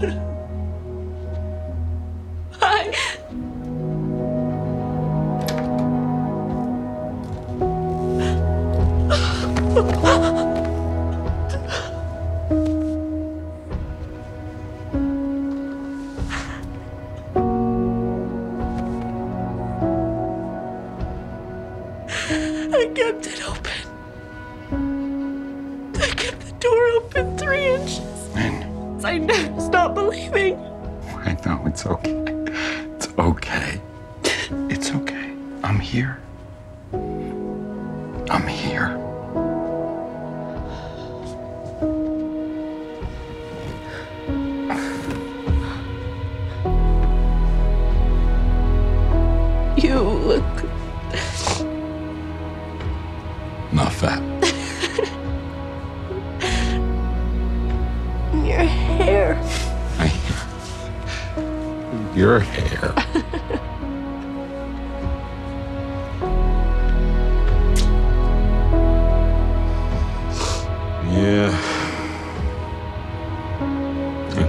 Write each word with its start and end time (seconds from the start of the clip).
Ha 0.00 0.06
ha 0.06 0.12
ha! 0.12 0.27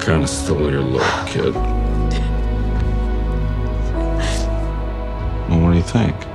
Kind 0.10 0.24
of 0.24 0.30
stole 0.30 0.72
your 0.72 0.82
look, 0.82 1.28
kid. 1.28 1.54
Well, 5.48 5.62
what 5.62 5.72
do 5.72 5.78
you 5.78 5.84
think? 5.84 6.29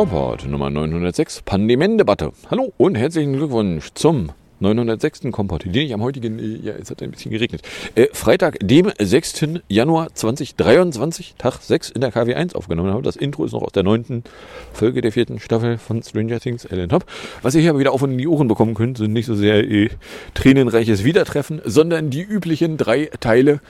Komport 0.00 0.48
Nummer 0.48 0.70
906, 0.70 1.42
Pandemien-Debatte. 1.42 2.32
Hallo 2.50 2.72
und 2.78 2.94
herzlichen 2.94 3.34
Glückwunsch 3.34 3.90
zum 3.92 4.30
906. 4.60 5.30
Komport, 5.30 5.66
den 5.66 5.74
ich 5.74 5.92
am 5.92 6.00
heutigen, 6.00 6.38
ja, 6.64 6.72
es 6.72 6.90
hat 6.90 7.02
ein 7.02 7.10
bisschen 7.10 7.30
geregnet, 7.30 7.60
äh, 7.96 8.06
Freitag, 8.14 8.56
dem 8.62 8.90
6. 8.98 9.60
Januar 9.68 10.14
2023, 10.14 11.34
Tag 11.36 11.60
6 11.60 11.90
in 11.90 12.00
der 12.00 12.14
KW1 12.14 12.54
aufgenommen 12.54 12.94
habe. 12.94 13.02
Das 13.02 13.16
Intro 13.16 13.44
ist 13.44 13.52
noch 13.52 13.60
aus 13.60 13.72
der 13.72 13.82
neunten 13.82 14.24
Folge 14.72 15.02
der 15.02 15.12
vierten 15.12 15.38
Staffel 15.38 15.76
von 15.76 16.02
Stranger 16.02 16.40
Things, 16.40 16.64
Ellen 16.64 16.88
Top. 16.88 17.04
Was 17.42 17.54
ihr 17.54 17.60
hier 17.60 17.68
aber 17.68 17.80
wieder 17.80 17.92
auf 17.92 18.00
und 18.00 18.12
in 18.12 18.16
die 18.16 18.26
Ohren 18.26 18.48
bekommen 18.48 18.72
könnt, 18.72 18.96
sind 18.96 19.12
nicht 19.12 19.26
so 19.26 19.34
sehr 19.34 19.70
äh, 19.70 19.90
tränenreiches 20.32 21.04
Wiedertreffen, 21.04 21.60
sondern 21.66 22.08
die 22.08 22.22
üblichen 22.22 22.78
drei 22.78 23.10
Teile 23.20 23.60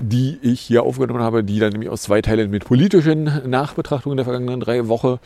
die 0.00 0.38
ich 0.42 0.60
hier 0.60 0.82
aufgenommen 0.82 1.20
habe, 1.20 1.44
die 1.44 1.58
dann 1.58 1.72
nämlich 1.72 1.90
aus 1.90 2.02
zwei 2.02 2.22
Teilen 2.22 2.50
mit 2.50 2.64
politischen 2.64 3.48
Nachbetrachtungen 3.48 4.16
der 4.16 4.24
vergangenen 4.24 4.60
drei 4.60 4.88
Woche, 4.88 5.20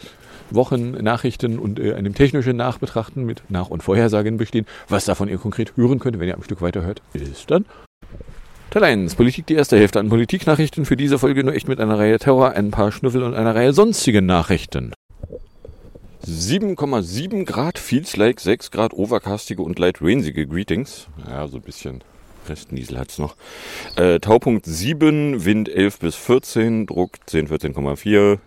Wochen 0.51 0.93
Nachrichten 0.93 1.59
und 1.59 1.79
äh, 1.79 1.95
einem 1.95 2.15
technischen 2.15 2.57
Nachbetrachten 2.57 3.25
mit 3.25 3.43
Nach- 3.49 3.71
und 3.71 3.83
Vorhersagen 3.83 4.37
bestehen. 4.37 4.67
Was 4.89 5.05
davon 5.05 5.29
ihr 5.29 5.39
konkret 5.39 5.77
hören 5.77 5.99
könnt, 5.99 6.19
wenn 6.19 6.29
ihr 6.29 6.37
ein 6.37 6.43
Stück 6.43 6.63
weiter 6.63 6.83
hört, 6.83 7.03
ist 7.13 7.51
dann 7.51 7.65
Teil 8.71 8.85
1. 8.85 9.17
Politik 9.17 9.47
die 9.47 9.55
erste 9.55 9.77
Hälfte 9.77 9.99
an 9.99 10.09
Politiknachrichten. 10.09 10.85
Für 10.85 10.97
diese 10.97 11.19
Folge 11.19 11.43
nur 11.43 11.55
echt 11.55 11.67
mit 11.67 11.81
einer 11.81 11.99
Reihe 11.99 12.21
Terror, 12.21 12.53
ein 12.53 12.71
paar 12.71 12.93
Schnüffel 12.93 13.25
und 13.25 13.35
einer 13.35 13.55
Reihe 13.55 13.73
sonstigen 13.73 14.27
Nachrichten. 14.27 14.93
7,7 16.25 17.47
Grad, 17.47 17.79
feels 17.79 18.17
like 18.17 18.39
6 18.39 18.71
Grad, 18.71 18.93
overcastige 18.93 19.63
und 19.63 19.79
light 19.81 20.01
rainsige 20.01 20.47
Greetings. 20.47 21.09
Ja, 21.27 21.49
so 21.49 21.57
ein 21.57 21.63
bisschen 21.63 22.05
Restniesel 22.49 22.99
hat's 22.99 23.19
noch. 23.19 23.37
Äh, 23.97 24.21
Taupunkt 24.21 24.67
7, 24.67 25.45
Wind 25.45 25.69
11 25.69 25.99
bis 25.99 26.17
14, 26.17 26.87
Druck 26.87 27.19
10, 27.27 27.49
14,4. 27.49 28.39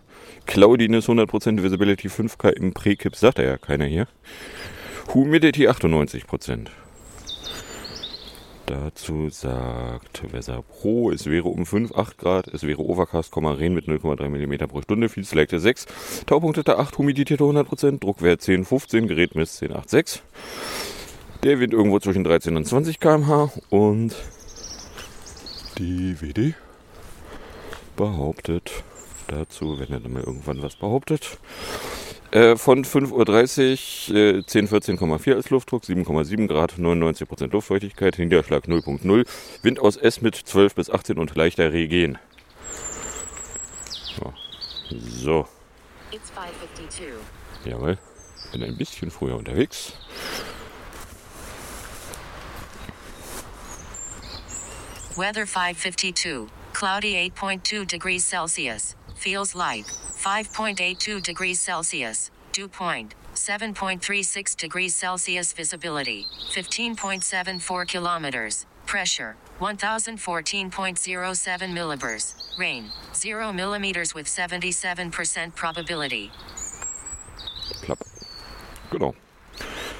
Cloudiness 0.46 1.08
100%, 1.08 1.64
Visibility 1.64 2.09
5K 2.09 2.50
im 2.50 2.74
Prekip, 2.74 3.16
sagt 3.16 3.40
er 3.40 3.46
ja 3.46 3.58
keiner 3.58 3.86
hier. 3.86 4.08
Humidity 5.14 5.68
98%. 5.70 6.68
Dazu 8.66 9.30
sagt 9.30 10.31
Weser 10.31 10.62
Pro, 10.62 11.12
es 11.12 11.25
wäre 11.25 11.50
um 11.50 11.66
5, 11.66 11.94
8 11.96 12.18
Grad, 12.18 12.48
es 12.48 12.64
wäre 12.64 12.80
Overcast, 12.80 13.36
Regen 13.36 13.74
mit 13.74 13.88
0,3 13.88 14.30
mm 14.30 14.70
pro 14.70 14.81
Stunde, 14.81 15.10
viel 15.10 15.25
Selekte 15.25 15.60
6, 15.60 15.86
Taupunktete 16.25 16.80
8, 16.80 16.98
Humidität 16.98 17.42
100%, 17.42 18.00
Druckwert 18.00 18.42
10, 18.42 18.64
15, 18.64 19.08
Gerät 19.08 19.36
misst 19.36 19.58
10, 19.58 19.75
8, 19.75 19.90
6. 19.90 20.24
Der 21.44 21.59
Wind 21.59 21.74
irgendwo 21.74 22.00
zwischen 22.00 22.24
13 22.24 22.56
und 22.56 22.66
20 22.66 23.02
km/h 23.02 23.52
und 23.70 24.16
die 25.78 26.22
WD 26.22 26.56
behauptet 27.98 28.72
dazu, 29.28 29.78
wenn 29.78 29.92
er 29.92 30.00
dann 30.00 30.14
mal 30.14 30.24
irgendwann 30.24 30.62
was 30.62 30.78
behauptet, 30.78 31.38
äh, 32.31 32.56
von 32.56 32.86
5.30 32.86 34.14
Uhr 34.14 34.38
äh, 34.38 34.46
10, 34.46 34.70
14,4 34.70 35.36
als 35.36 35.50
Luftdruck, 35.50 35.84
7,7 35.84 36.48
Grad, 36.48 36.76
99% 36.76 37.52
Luftfeuchtigkeit, 37.52 38.20
Niederschlag 38.20 38.64
0,0, 38.64 39.28
Wind 39.64 39.80
aus 39.81 39.98
S 39.98 40.22
mit 40.22 40.36
12 40.36 40.75
bis 40.75 40.90
18 40.90 41.18
und 41.18 41.36
leichter 41.36 41.74
Regen. 41.74 42.18
So. 44.16 44.34
so. 44.90 45.48
It's 46.12 46.31
552. 46.31 47.08
Jawohl. 47.66 47.98
Bin 48.54 48.64
ein 48.64 48.78
bisschen 48.78 49.12
früher 49.12 49.36
unterwegs. 49.36 49.94
Weather 55.16 55.46
552. 55.46 56.50
Cloudy 56.74 57.13
8.2 57.29 57.88
degrees 57.88 58.25
Celsius. 58.25 58.96
Feels 59.13 59.53
like 59.53 59.85
5.82 59.85 61.22
degrees 61.22 61.62
Celsius. 61.62 62.31
Dew 62.51 62.68
point 62.68 63.13
7.36 63.35 64.57
degrees 64.57 64.96
Celsius. 64.96 65.53
Visibility 65.53 66.25
15.74 66.53 67.88
kilometers. 67.88 68.66
Pressure 68.88 69.35
1014.07 69.59 71.74
millibars. 71.74 72.33
Rain 72.57 72.89
0 73.13 73.54
millimeters 73.54 74.16
with 74.16 74.25
77% 74.25 75.54
probability. 75.54 76.31
Klapp. 77.83 78.00
Genau. 78.89 79.13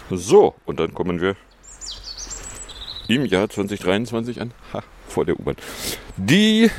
So, 0.10 0.56
und 0.66 0.80
dann 0.80 0.92
kommen 0.94 1.22
wir 1.22 1.36
im 3.08 3.26
Jahr 3.26 3.48
2023 3.48 4.42
an. 4.42 4.54
Ha, 4.74 4.84
vor 5.14 5.26
der 5.26 5.40
U-Bahn. 5.40 5.56
Die 6.18 6.70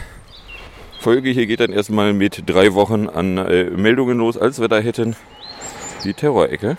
Folge 1.01 1.31
hier 1.31 1.47
geht 1.47 1.61
dann 1.61 1.73
erstmal 1.73 2.13
mit 2.13 2.43
drei 2.47 2.75
Wochen 2.75 3.09
an 3.09 3.39
äh, 3.39 3.65
Meldungen 3.65 4.19
los, 4.19 4.37
als 4.37 4.61
wir 4.61 4.69
da 4.69 4.79
hätten 4.79 5.17
die 6.05 6.15
Terrorecke. 6.15 6.77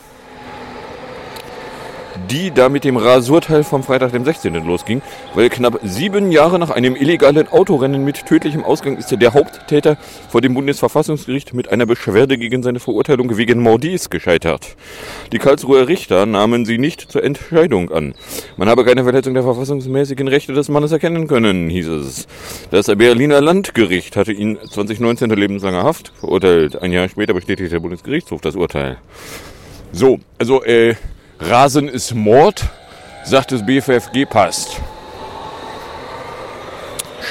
Die 2.30 2.52
da 2.52 2.70
mit 2.70 2.84
dem 2.84 2.98
Rasurteil 2.98 3.64
vom 3.64 3.84
Freitag, 3.84 4.12
dem 4.12 4.26
16. 4.26 4.54
losging, 4.66 5.02
weil 5.34 5.50
knapp 5.50 5.80
sieben 5.84 6.32
Jahre 6.32 6.60
nach 6.60 6.70
einem 6.70 6.96
illegalen 6.96 7.48
Autorennen 7.48 8.04
mit 8.04 8.26
tödlichem 8.26 8.64
Ausgang 8.64 8.98
ist 8.98 9.12
der 9.12 9.34
Haupttäter 9.34 9.98
vor 10.30 10.42
dem 10.42 10.54
Bundesverfassungsgericht 10.54 11.54
mit 11.54 11.72
einer 11.72 11.86
Beschwerde 11.86 12.38
gegen 12.38 12.64
seine 12.64 12.80
Verurteilung 12.80 13.38
wegen 13.38 13.62
Mordis 13.62 14.10
gescheitert. 14.10 14.76
Die 15.32 15.38
Karlsruher 15.38 15.88
Richter 15.88 16.26
nahmen 16.26 16.66
sie 16.66 16.78
nicht 16.78 17.02
zur 17.02 17.24
Entscheidung 17.24 17.92
an. 17.92 18.14
Man 18.58 18.70
habe 18.70 18.86
keine 18.86 19.04
Verletzung 19.04 19.34
der 19.34 19.44
verfassungsmäßigen 19.44 20.28
Rechte 20.28 20.54
des 20.54 20.70
Mannes 20.70 20.92
erkennen 20.92 21.28
können, 21.28 21.70
hieß 21.70 21.88
es. 21.88 22.28
Das 22.72 22.88
Berliner 22.88 23.42
Landgericht 23.42 24.16
hatte 24.16 24.32
ihn 24.32 24.58
2019 24.58 25.30
zu 25.30 25.36
lebenslanger 25.36 25.84
Haft 25.84 26.12
verurteilt. 26.20 26.82
Ein 26.82 26.92
Jahr 26.92 27.10
später 27.10 27.34
bestätigte 27.34 27.72
der 27.72 27.80
Bundesgerichtshof 27.80 28.42
das 28.42 28.56
Urteil. 28.56 28.98
So, 29.92 30.20
also 30.38 30.64
äh, 30.64 30.96
Rasen 31.40 31.90
ist 31.90 32.14
Mord, 32.14 32.64
sagt 33.26 33.52
das 33.52 33.66
BFFG, 33.66 34.26
passt. 34.26 34.80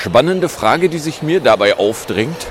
Spannende 0.02 0.50
Frage, 0.50 0.90
die 0.90 0.98
sich 0.98 1.22
mir 1.22 1.40
dabei 1.40 1.78
aufdrängt. 1.78 2.46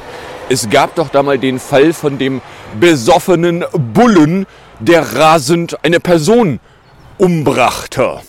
Es 0.50 0.70
gab 0.70 0.96
doch 0.96 1.10
da 1.10 1.22
mal 1.22 1.38
den 1.38 1.60
Fall 1.60 1.94
von 1.94 2.18
dem 2.18 2.42
besoffenen 2.80 3.66
Bullen, 3.94 4.48
der 4.80 5.16
rasend 5.16 5.78
eine 5.84 6.00
Person 6.00 6.60
umbrachte. 7.20 8.22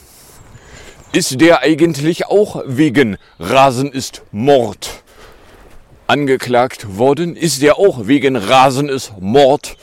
Ist 1.13 1.41
der 1.41 1.61
eigentlich 1.63 2.27
auch 2.27 2.63
wegen 2.67 3.17
Rasen 3.39 3.91
ist 3.91 4.23
Mord 4.33 5.03
angeklagt 6.07 6.99
worden? 6.99 7.37
Ist 7.37 7.63
der 7.63 7.79
auch 7.79 8.07
wegen 8.07 8.37
Rasen 8.37 8.91
ist 8.91 9.15
Mord 9.19 9.77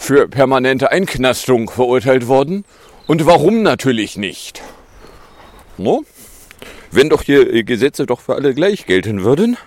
für 0.00 0.28
permanente 0.28 0.90
Einknastung 0.90 1.68
verurteilt 1.68 2.26
worden. 2.26 2.64
Und 3.06 3.26
warum 3.26 3.62
natürlich 3.62 4.16
nicht? 4.16 4.62
No? 5.76 6.04
Wenn 6.90 7.10
doch 7.10 7.22
hier 7.22 7.52
äh, 7.52 7.62
Gesetze 7.64 8.06
doch 8.06 8.20
für 8.20 8.34
alle 8.34 8.54
gleich 8.54 8.86
gelten 8.86 9.22
würden, 9.24 9.58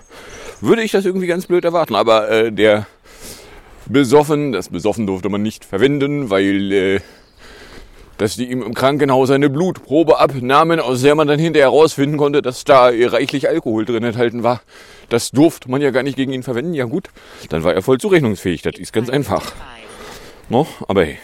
würde 0.60 0.82
ich 0.82 0.92
das 0.92 1.06
irgendwie 1.06 1.28
ganz 1.28 1.46
blöd 1.46 1.64
erwarten. 1.64 1.94
Aber 1.94 2.30
äh, 2.32 2.52
der 2.52 2.88
Besoffen, 3.86 4.52
das 4.52 4.70
Besoffen 4.70 5.06
durfte 5.06 5.30
man 5.30 5.44
nicht 5.44 5.66
verwenden, 5.66 6.32
weil 6.32 6.72
äh, 6.72 7.00
dass 8.18 8.36
die 8.36 8.50
ihm 8.50 8.64
im 8.64 8.74
Krankenhaus 8.74 9.30
eine 9.30 9.52
Blutprobe 9.52 10.20
abnahmen, 10.20 10.80
aus 10.80 11.04
der 11.04 11.14
man 11.14 11.28
dann 11.28 11.40
hinterher 11.40 11.70
herausfinden 11.70 12.18
konnte, 12.18 12.42
dass 12.42 12.64
da 12.64 12.90
reichlich 12.92 13.50
Alkohol 13.50 13.86
drin 13.86 14.04
enthalten 14.04 14.42
war. 14.42 14.62
Das 15.10 15.30
durfte 15.30 15.70
man 15.70 15.80
ja 15.80 15.92
gar 15.92 16.02
nicht 16.02 16.16
gegen 16.16 16.34
ihn 16.34 16.44
verwenden. 16.44 16.74
Ja 16.74 16.86
gut, 16.86 17.10
dann 17.50 17.64
war 17.64 17.74
er 17.74 17.84
voll 17.84 18.00
zurechnungsfähig. 18.00 18.64
Das 18.64 18.76
ist 18.80 18.94
ganz 18.94 19.10
einfach. 19.12 19.54
No, 20.50 20.68
aber 20.88 21.06
hey. 21.06 21.18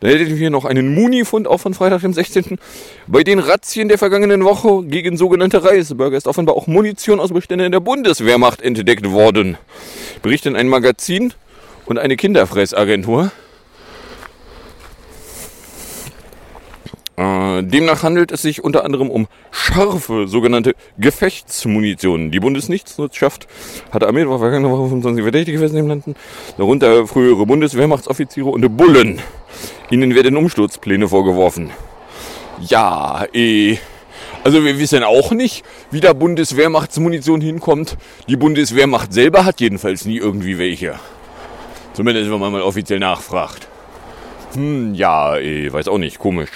Dann 0.00 0.10
hätten 0.10 0.38
wir 0.38 0.50
noch 0.50 0.64
einen 0.64 0.94
Muni-Fund 0.94 1.48
auch 1.48 1.58
von 1.58 1.74
Freitag, 1.74 2.02
dem 2.02 2.12
16. 2.12 2.58
Bei 3.06 3.22
den 3.22 3.38
Razzien 3.38 3.88
der 3.88 3.98
vergangenen 3.98 4.44
Woche 4.44 4.84
gegen 4.84 5.16
sogenannte 5.16 5.64
Reisebürger 5.64 6.16
ist 6.16 6.26
offenbar 6.26 6.56
auch 6.56 6.66
Munition 6.66 7.20
aus 7.20 7.32
Beständen 7.32 7.72
der 7.72 7.80
Bundeswehrmacht 7.80 8.60
entdeckt 8.60 9.10
worden. 9.10 9.56
Berichten 10.22 10.56
ein 10.56 10.68
Magazin 10.68 11.32
und 11.86 11.98
eine 11.98 12.16
Kinderfressagentur. 12.16 13.32
Demnach 17.16 18.02
handelt 18.02 18.32
es 18.32 18.42
sich 18.42 18.64
unter 18.64 18.84
anderem 18.84 19.10
um 19.10 19.28
scharfe 19.50 20.26
sogenannte 20.26 20.74
Gefechtsmunition. 20.98 22.30
Die 22.30 22.40
Bundesnichtsnutzschaft 22.40 23.46
hatte 23.90 24.08
am 24.08 24.14
Mittwoch 24.14 24.38
vergangene 24.38 24.72
Woche 24.72 24.88
25 24.88 25.22
Verdächtige 25.22 25.58
festnehmen 25.58 25.88
landen, 25.88 26.14
darunter 26.56 27.06
frühere 27.06 27.44
Bundeswehrmachtsoffiziere 27.44 28.48
und 28.48 28.76
Bullen. 28.76 29.20
Ihnen 29.90 30.14
werden 30.14 30.36
Umsturzpläne 30.36 31.08
vorgeworfen. 31.08 31.70
Ja, 32.60 33.26
eh. 33.32 33.78
Also 34.44 34.64
wir 34.64 34.78
wissen 34.78 35.04
auch 35.04 35.30
nicht, 35.32 35.64
wie 35.90 36.00
da 36.00 36.14
Bundeswehrmachtsmunition 36.14 37.40
hinkommt. 37.40 37.96
Die 38.28 38.36
Bundeswehrmacht 38.36 39.12
selber 39.12 39.44
hat 39.44 39.60
jedenfalls 39.60 40.04
nie 40.04 40.16
irgendwie 40.16 40.58
welche. 40.58 40.94
Zumindest 41.92 42.30
wenn 42.30 42.40
man 42.40 42.52
mal 42.52 42.62
offiziell 42.62 42.98
nachfragt. 42.98 43.68
Hm, 44.54 44.94
ja, 44.94 45.36
eh, 45.36 45.72
weiß 45.72 45.88
auch 45.88 45.98
nicht, 45.98 46.18
komisch. 46.18 46.50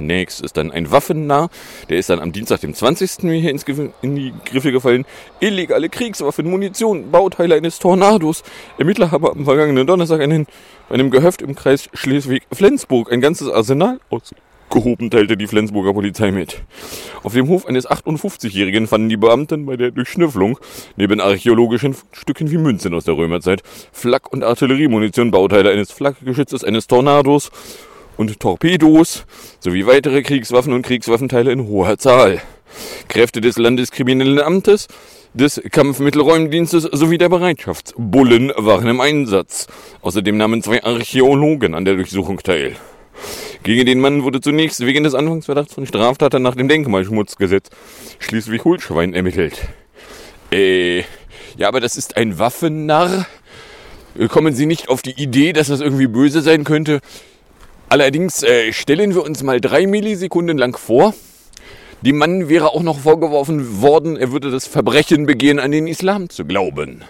Nächst 0.00 0.40
ist 0.40 0.56
dann 0.56 0.70
ein 0.70 0.90
Waffennah. 0.90 1.48
Der 1.88 1.98
ist 1.98 2.10
dann 2.10 2.20
am 2.20 2.32
Dienstag, 2.32 2.60
dem 2.60 2.74
20. 2.74 3.22
mir 3.22 3.40
hier 3.40 3.50
ins 3.50 3.64
in 4.02 4.16
die 4.16 4.32
Griffe 4.44 4.72
gefallen. 4.72 5.04
Illegale 5.40 5.88
Kriegswaffen, 5.88 6.48
Munition, 6.48 7.10
Bauteile 7.10 7.54
eines 7.54 7.78
Tornados. 7.78 8.42
Ermittler 8.78 9.10
haben 9.10 9.26
am 9.26 9.44
vergangenen 9.44 9.86
Donnerstag 9.86 10.20
einen, 10.20 10.46
einem 10.88 11.10
Gehöft 11.10 11.42
im 11.42 11.54
Kreis 11.54 11.88
Schleswig-Flensburg 11.94 13.12
ein 13.12 13.20
ganzes 13.20 13.48
Arsenal 13.48 14.00
ausgehoben, 14.70 15.10
teilte 15.10 15.36
die 15.36 15.46
Flensburger 15.46 15.92
Polizei 15.92 16.30
mit. 16.30 16.62
Auf 17.22 17.34
dem 17.34 17.48
Hof 17.48 17.66
eines 17.66 17.88
58-Jährigen 17.88 18.86
fanden 18.86 19.08
die 19.08 19.16
Beamten 19.16 19.66
bei 19.66 19.76
der 19.76 19.90
Durchschnüfflung 19.90 20.58
neben 20.96 21.20
archäologischen 21.20 21.94
Stücken 22.12 22.50
wie 22.50 22.58
Münzen 22.58 22.94
aus 22.94 23.04
der 23.04 23.16
Römerzeit 23.16 23.62
Flak- 23.92 24.32
und 24.32 24.42
Artilleriemunition, 24.42 25.30
Bauteile 25.30 25.70
eines 25.70 25.92
Flakgeschützes, 25.92 26.64
eines 26.64 26.86
Tornados 26.86 27.50
und 28.20 28.38
Torpedos 28.38 29.24
sowie 29.60 29.86
weitere 29.86 30.22
Kriegswaffen 30.22 30.74
und 30.74 30.82
Kriegswaffenteile 30.82 31.50
in 31.50 31.66
hoher 31.66 31.96
Zahl. 31.96 32.42
Kräfte 33.08 33.40
des 33.40 33.56
Landeskriminellen 33.56 34.38
Amtes, 34.38 34.88
des 35.32 35.60
Kampfmittelräumdienstes 35.72 36.82
sowie 36.82 37.16
der 37.16 37.30
Bereitschaftsbullen 37.30 38.52
waren 38.56 38.88
im 38.88 39.00
Einsatz. 39.00 39.68
Außerdem 40.02 40.36
nahmen 40.36 40.62
zwei 40.62 40.84
Archäologen 40.84 41.74
an 41.74 41.86
der 41.86 41.94
Durchsuchung 41.94 42.38
teil. 42.40 42.76
Gegen 43.62 43.86
den 43.86 44.00
Mann 44.00 44.22
wurde 44.22 44.42
zunächst 44.42 44.84
wegen 44.84 45.04
des 45.04 45.14
Anfangsverdachts 45.14 45.74
von 45.74 45.86
Straftaten 45.86 46.42
nach 46.42 46.56
dem 46.56 46.68
Denkmalschmutzgesetz 46.68 47.70
schließlich 48.18 48.64
Hulschwein 48.64 49.14
ermittelt. 49.14 49.66
Äh, 50.52 51.04
ja, 51.56 51.68
aber 51.68 51.80
das 51.80 51.96
ist 51.96 52.18
ein 52.18 52.38
Waffennarr. 52.38 53.26
Kommen 54.28 54.54
Sie 54.54 54.66
nicht 54.66 54.90
auf 54.90 55.00
die 55.00 55.22
Idee, 55.22 55.54
dass 55.54 55.68
das 55.68 55.80
irgendwie 55.80 56.08
böse 56.08 56.42
sein 56.42 56.64
könnte? 56.64 57.00
Allerdings 57.90 58.44
äh, 58.44 58.72
stellen 58.72 59.16
wir 59.16 59.24
uns 59.24 59.42
mal 59.42 59.60
drei 59.60 59.84
Millisekunden 59.84 60.56
lang 60.56 60.78
vor, 60.78 61.12
dem 62.02 62.18
Mann 62.18 62.48
wäre 62.48 62.68
auch 62.68 62.84
noch 62.84 63.00
vorgeworfen 63.00 63.82
worden, 63.82 64.16
er 64.16 64.30
würde 64.30 64.52
das 64.52 64.68
Verbrechen 64.68 65.26
begehen, 65.26 65.58
an 65.58 65.72
den 65.72 65.88
Islam 65.88 66.30
zu 66.30 66.44
glauben. 66.44 67.02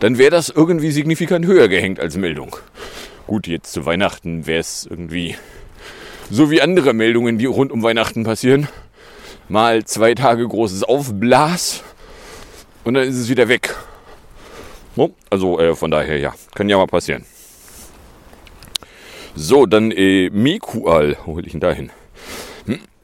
Dann 0.00 0.18
wäre 0.18 0.32
das 0.32 0.48
irgendwie 0.48 0.90
signifikant 0.90 1.46
höher 1.46 1.68
gehängt 1.68 2.00
als 2.00 2.16
Meldung. 2.16 2.56
Gut, 3.28 3.46
jetzt 3.46 3.72
zu 3.72 3.86
Weihnachten 3.86 4.48
wäre 4.48 4.58
es 4.58 4.88
irgendwie 4.90 5.36
so 6.32 6.50
wie 6.50 6.62
andere 6.62 6.94
Meldungen, 6.94 7.38
die 7.38 7.46
rund 7.46 7.70
um 7.70 7.84
Weihnachten 7.84 8.24
passieren. 8.24 8.66
Mal 9.48 9.84
zwei 9.84 10.16
Tage 10.16 10.48
großes 10.48 10.82
Aufblas 10.82 11.84
und 12.82 12.94
dann 12.94 13.06
ist 13.06 13.18
es 13.18 13.28
wieder 13.28 13.46
weg. 13.46 13.76
Also 15.30 15.60
äh, 15.60 15.76
von 15.76 15.92
daher, 15.92 16.18
ja, 16.18 16.34
kann 16.56 16.68
ja 16.68 16.76
mal 16.76 16.88
passieren. 16.88 17.24
So, 19.40 19.66
dann 19.66 19.92
äh, 19.92 20.30
Mikual, 20.30 21.16
wo 21.24 21.36
will 21.36 21.46
ich 21.46 21.52
denn 21.52 21.60
da 21.60 21.70
hin? 21.70 21.92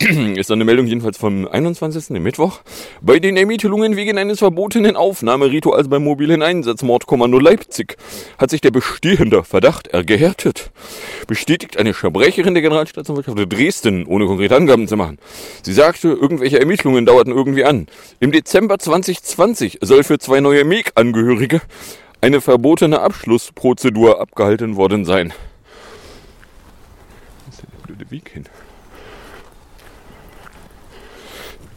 Ist 0.37 0.51
eine 0.51 0.65
Meldung 0.65 0.89
jedenfalls 0.89 1.17
vom 1.17 1.47
21. 1.47 2.11
Mittwoch. 2.21 2.59
Bei 3.01 3.21
den 3.21 3.37
Ermittlungen 3.37 3.95
wegen 3.95 4.19
eines 4.19 4.41
verbotenen 4.41 4.97
Aufnahmerituals 4.97 5.89
beim 5.89 6.03
mobilen 6.03 6.43
Einsatzmordkommando 6.43 7.39
Leipzig 7.39 7.97
hat 8.37 8.51
sich 8.51 8.61
der 8.61 8.73
bestehende 8.73 9.45
Verdacht 9.45 9.87
ergehärtet. 9.87 10.73
Bestätigt 11.29 11.77
eine 11.77 11.95
Verbrecherin 11.95 12.55
der 12.55 12.65
Generalstaatsanwaltschaft 12.65 13.53
Dresden, 13.53 14.05
ohne 14.05 14.27
konkrete 14.27 14.57
Angaben 14.57 14.89
zu 14.89 14.97
machen. 14.97 15.19
Sie 15.63 15.73
sagte, 15.73 16.09
irgendwelche 16.09 16.59
Ermittlungen 16.59 17.07
dauerten 17.07 17.33
irgendwie 17.33 17.65
an. 17.65 17.87
Im 18.19 18.33
Dezember 18.33 18.81
2020 18.81 19.79
soll 19.83 20.03
für 20.03 20.19
zwei 20.19 20.41
neue 20.41 20.65
MEG-Angehörige 20.65 21.61
eine 22.21 22.41
verbotene 22.41 22.99
Abschlussprozedur 22.99 24.21
abgehalten 24.21 24.75
worden 24.75 25.05
sein 25.05 25.33
blöde 27.95 28.11
Weg 28.11 28.31
hin? 28.31 28.45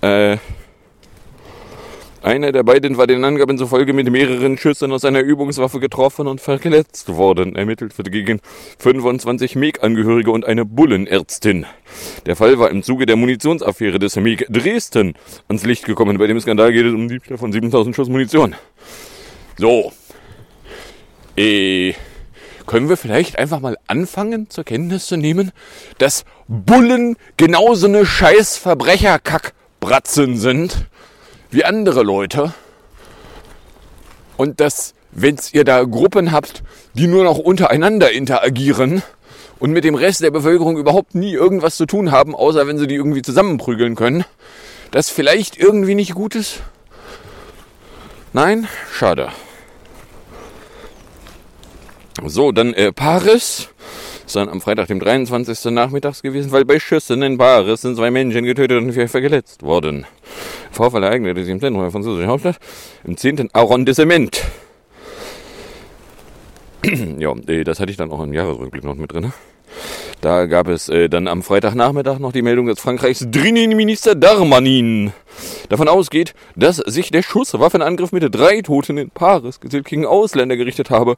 Äh, 0.02 0.38
einer 2.22 2.52
der 2.52 2.64
beiden 2.64 2.98
war 2.98 3.08
den 3.08 3.24
Angaben 3.24 3.58
zufolge 3.58 3.94
mit 3.94 4.10
mehreren 4.12 4.58
Schüssen 4.58 4.92
aus 4.92 5.06
einer 5.06 5.22
Übungswaffe 5.22 5.80
getroffen 5.80 6.28
und 6.28 6.42
verletzt 6.42 7.10
worden. 7.16 7.56
Ermittelt 7.56 7.98
wird 7.98 8.12
gegen 8.12 8.42
25 8.80 9.56
MEG-Angehörige 9.56 10.32
und 10.32 10.46
eine 10.46 10.66
Bullenärztin. 10.66 11.66
Der 12.26 12.36
Fall 12.36 12.60
war 12.60 12.70
im 12.70 12.84
Zuge 12.84 13.06
der 13.06 13.16
Munitionsaffäre 13.16 14.00
des 14.00 14.16
MEG 14.18 14.46
Dresden 14.50 15.14
ans 15.48 15.64
Licht 15.66 15.86
gekommen. 15.86 16.18
Bei 16.18 16.28
dem 16.28 16.40
Skandal 16.40 16.74
geht 16.74 16.86
es 16.86 16.94
um 16.94 17.08
Diebstahl 17.08 17.38
von 17.38 17.52
7000 17.52 17.96
Schuss 17.96 18.10
Munition. 18.10 18.56
So. 19.58 19.94
Äh, 21.38 21.94
können 22.68 22.90
wir 22.90 22.98
vielleicht 22.98 23.40
einfach 23.40 23.60
mal 23.60 23.78
anfangen 23.88 24.50
zur 24.50 24.64
Kenntnis 24.64 25.08
zu 25.08 25.18
nehmen, 25.18 25.52
dass 25.98 26.26
Bullen 26.48 27.16
genauso 27.38 27.88
eine 27.88 28.06
scheiß 28.06 28.58
Verbrecherkackbratzen 28.58 30.38
sind 30.38 30.86
wie 31.50 31.66
andere 31.66 32.04
Leute 32.04 32.54
und 34.36 34.60
dass 34.60 34.94
wenn 35.12 35.38
ihr 35.54 35.64
da 35.64 35.84
Gruppen 35.84 36.32
habt, 36.32 36.62
die 36.94 37.08
nur 37.08 37.24
noch 37.24 37.40
untereinander 37.40 38.12
interagieren 38.12 39.02
und 39.58 39.72
mit 39.72 39.84
dem 39.84 39.96
Rest 39.96 40.22
der 40.22 40.32
Bevölkerung 40.32 40.78
überhaupt 40.78 41.16
nie 41.16 41.34
irgendwas 41.34 41.78
zu 41.78 41.86
tun 41.88 42.12
haben, 42.12 42.36
außer 42.36 42.68
wenn 42.68 42.78
sie 42.78 42.86
die 42.86 42.96
irgendwie 42.96 43.24
zusammenprügeln 43.24 43.96
können, 43.96 44.26
das 44.92 45.10
vielleicht 45.10 45.58
irgendwie 45.58 45.96
nicht 45.96 46.14
gut 46.14 46.36
ist? 46.36 46.62
Nein? 48.34 48.68
Schade. 48.94 49.30
So, 52.26 52.52
dann 52.52 52.74
äh, 52.74 52.92
Paris. 52.92 53.70
Ist 54.26 54.36
dann 54.36 54.50
am 54.50 54.60
Freitag, 54.60 54.88
dem 54.88 55.00
23. 55.00 55.72
Nachmittags 55.72 56.22
gewesen, 56.22 56.52
weil 56.52 56.66
bei 56.66 56.80
Schüssen 56.80 57.22
in 57.22 57.38
Paris 57.38 57.82
sind 57.82 57.96
zwei 57.96 58.12
Menschen 58.12 58.44
getötet 58.44 58.82
und 58.82 58.92
vier 58.92 59.08
verletzt 59.08 59.64
worden. 59.64 60.06
Vorfall 60.72 61.04
ereignete 61.04 61.42
sich 61.44 61.52
im 61.52 61.62
Zentrum 61.62 61.82
der 61.82 61.92
französischen 61.92 62.28
Hauptstadt 62.28 62.58
im 63.06 63.16
10. 63.16 63.50
Arrondissement. 63.54 64.42
ja, 67.20 67.34
äh, 67.48 67.64
das 67.64 67.80
hatte 67.80 67.92
ich 67.92 67.98
dann 67.98 68.12
auch 68.12 68.22
im 68.22 68.34
Jahresrückblick 68.34 68.84
noch 68.84 68.96
mit 68.96 69.14
drin. 69.14 69.32
Da 70.20 70.46
gab 70.46 70.68
es 70.68 70.90
äh, 70.90 71.10
dann 71.10 71.28
am 71.28 71.44
Freitagnachmittag 71.44 72.20
noch 72.20 72.32
die 72.32 72.42
Meldung, 72.42 72.68
dass 72.68 72.80
Frankreichs 72.80 73.28
Drinnenminister 73.30 74.16
Darmanin 74.16 75.14
davon 75.70 75.88
ausgeht, 75.88 76.34
dass 76.56 76.78
sich 76.78 77.12
der 77.12 77.22
Schusswaffenangriff 77.22 78.12
mit 78.12 78.24
drei 78.34 78.62
Toten 78.62 78.98
in 78.98 79.12
Paris 79.12 79.60
gezielt 79.60 79.86
gegen 79.86 80.06
Ausländer 80.06 80.58
gerichtet 80.58 80.90
habe. 80.90 81.16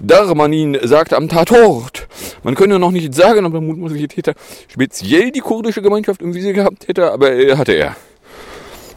Darmanin 0.00 0.78
sagte 0.82 1.16
am 1.16 1.28
Tatort, 1.28 2.06
man 2.42 2.54
könne 2.54 2.78
noch 2.78 2.90
nicht 2.90 3.14
sagen, 3.14 3.44
ob 3.44 3.52
der 3.52 3.60
mutmaßliche 3.60 4.08
Täter 4.08 4.34
speziell 4.68 5.30
die 5.30 5.40
kurdische 5.40 5.82
Gemeinschaft 5.82 6.22
im 6.22 6.34
Visier 6.34 6.52
gehabt 6.52 6.88
hätte, 6.88 7.10
aber 7.10 7.32
äh, 7.32 7.56
hatte 7.56 7.72
er. 7.72 7.96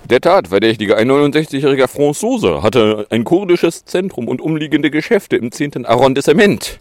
Der 0.09 0.19
Tatverdächtige, 0.19 0.97
ein 0.97 1.09
69-jähriger 1.09 1.87
Franzose, 1.87 2.63
hatte 2.63 3.07
ein 3.09 3.23
kurdisches 3.23 3.85
Zentrum 3.85 4.27
und 4.27 4.41
umliegende 4.41 4.91
Geschäfte 4.91 5.37
im 5.37 5.51
10. 5.51 5.85
Arrondissement 5.85 6.79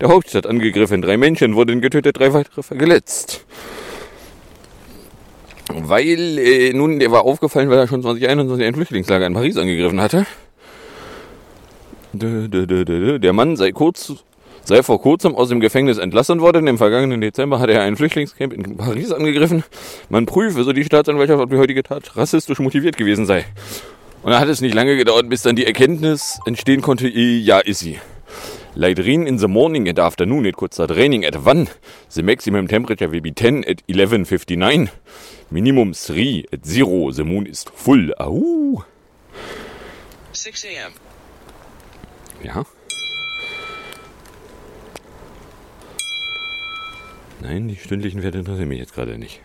der 0.00 0.08
Hauptstadt 0.08 0.46
angegriffen. 0.46 1.00
Drei 1.00 1.16
Menschen 1.16 1.54
wurden 1.54 1.80
getötet, 1.80 2.18
drei 2.18 2.32
weitere 2.34 2.62
verletzt. 2.62 3.46
Weil, 5.68 6.38
äh, 6.38 6.72
nun, 6.72 6.98
der 6.98 7.10
war 7.10 7.24
aufgefallen, 7.24 7.70
weil 7.70 7.78
er 7.78 7.88
schon 7.88 8.02
2021 8.02 8.66
ein 8.66 8.74
Flüchtlingslager 8.74 9.26
in 9.26 9.34
Paris 9.34 9.56
angegriffen 9.56 10.00
hatte. 10.00 10.26
Der 12.18 13.32
Mann 13.32 13.56
sei, 13.56 13.72
kurz, 13.72 14.12
sei 14.64 14.82
vor 14.82 15.00
kurzem 15.00 15.34
aus 15.34 15.48
dem 15.48 15.60
Gefängnis 15.60 15.98
entlassen 15.98 16.40
worden. 16.40 16.66
Im 16.66 16.78
vergangenen 16.78 17.20
Dezember 17.20 17.60
hatte 17.60 17.72
er 17.72 17.82
ein 17.82 17.96
Flüchtlingscamp 17.96 18.52
in 18.52 18.76
Paris 18.76 19.12
angegriffen. 19.12 19.64
Man 20.08 20.26
prüfe, 20.26 20.64
so 20.64 20.72
die 20.72 20.84
Staatsanwaltschaft, 20.84 21.40
ob 21.40 21.50
die 21.50 21.58
heutige 21.58 21.82
Tat 21.82 22.16
rassistisch 22.16 22.58
motiviert 22.58 22.96
gewesen 22.96 23.26
sei. 23.26 23.44
Und 24.22 24.32
da 24.32 24.40
hat 24.40 24.48
es 24.48 24.60
nicht 24.60 24.74
lange 24.74 24.96
gedauert, 24.96 25.28
bis 25.28 25.42
dann 25.42 25.56
die 25.56 25.66
Erkenntnis 25.66 26.38
entstehen 26.46 26.82
konnte, 26.82 27.08
ja, 27.08 27.60
ist 27.60 27.80
sie. 27.80 27.98
Later 28.74 29.06
in 29.06 29.38
the 29.38 29.48
morning 29.48 29.88
and 29.88 29.98
afternoon 29.98 30.44
it 30.44 30.56
could 30.56 30.74
start 30.74 30.90
at 30.90 30.98
1. 30.98 31.70
The 32.10 32.22
maximum 32.22 32.68
temperature 32.68 33.10
will 33.10 33.22
be 33.22 33.32
10 33.32 33.64
at 33.64 33.82
11.59. 33.88 34.90
Minimum 35.50 35.94
3 35.94 36.44
at 36.52 36.66
0. 36.66 37.12
The 37.12 37.24
moon 37.24 37.46
is 37.46 37.64
full. 37.64 38.12
Au. 38.20 38.84
6 40.32 40.64
a.m. 40.66 40.92
Ja. 42.42 42.64
Nein, 47.40 47.68
die 47.68 47.76
stündlichen 47.76 48.22
Werte 48.22 48.38
interessieren 48.38 48.68
mich 48.68 48.78
jetzt 48.78 48.94
gerade 48.94 49.18
nicht. 49.18 49.40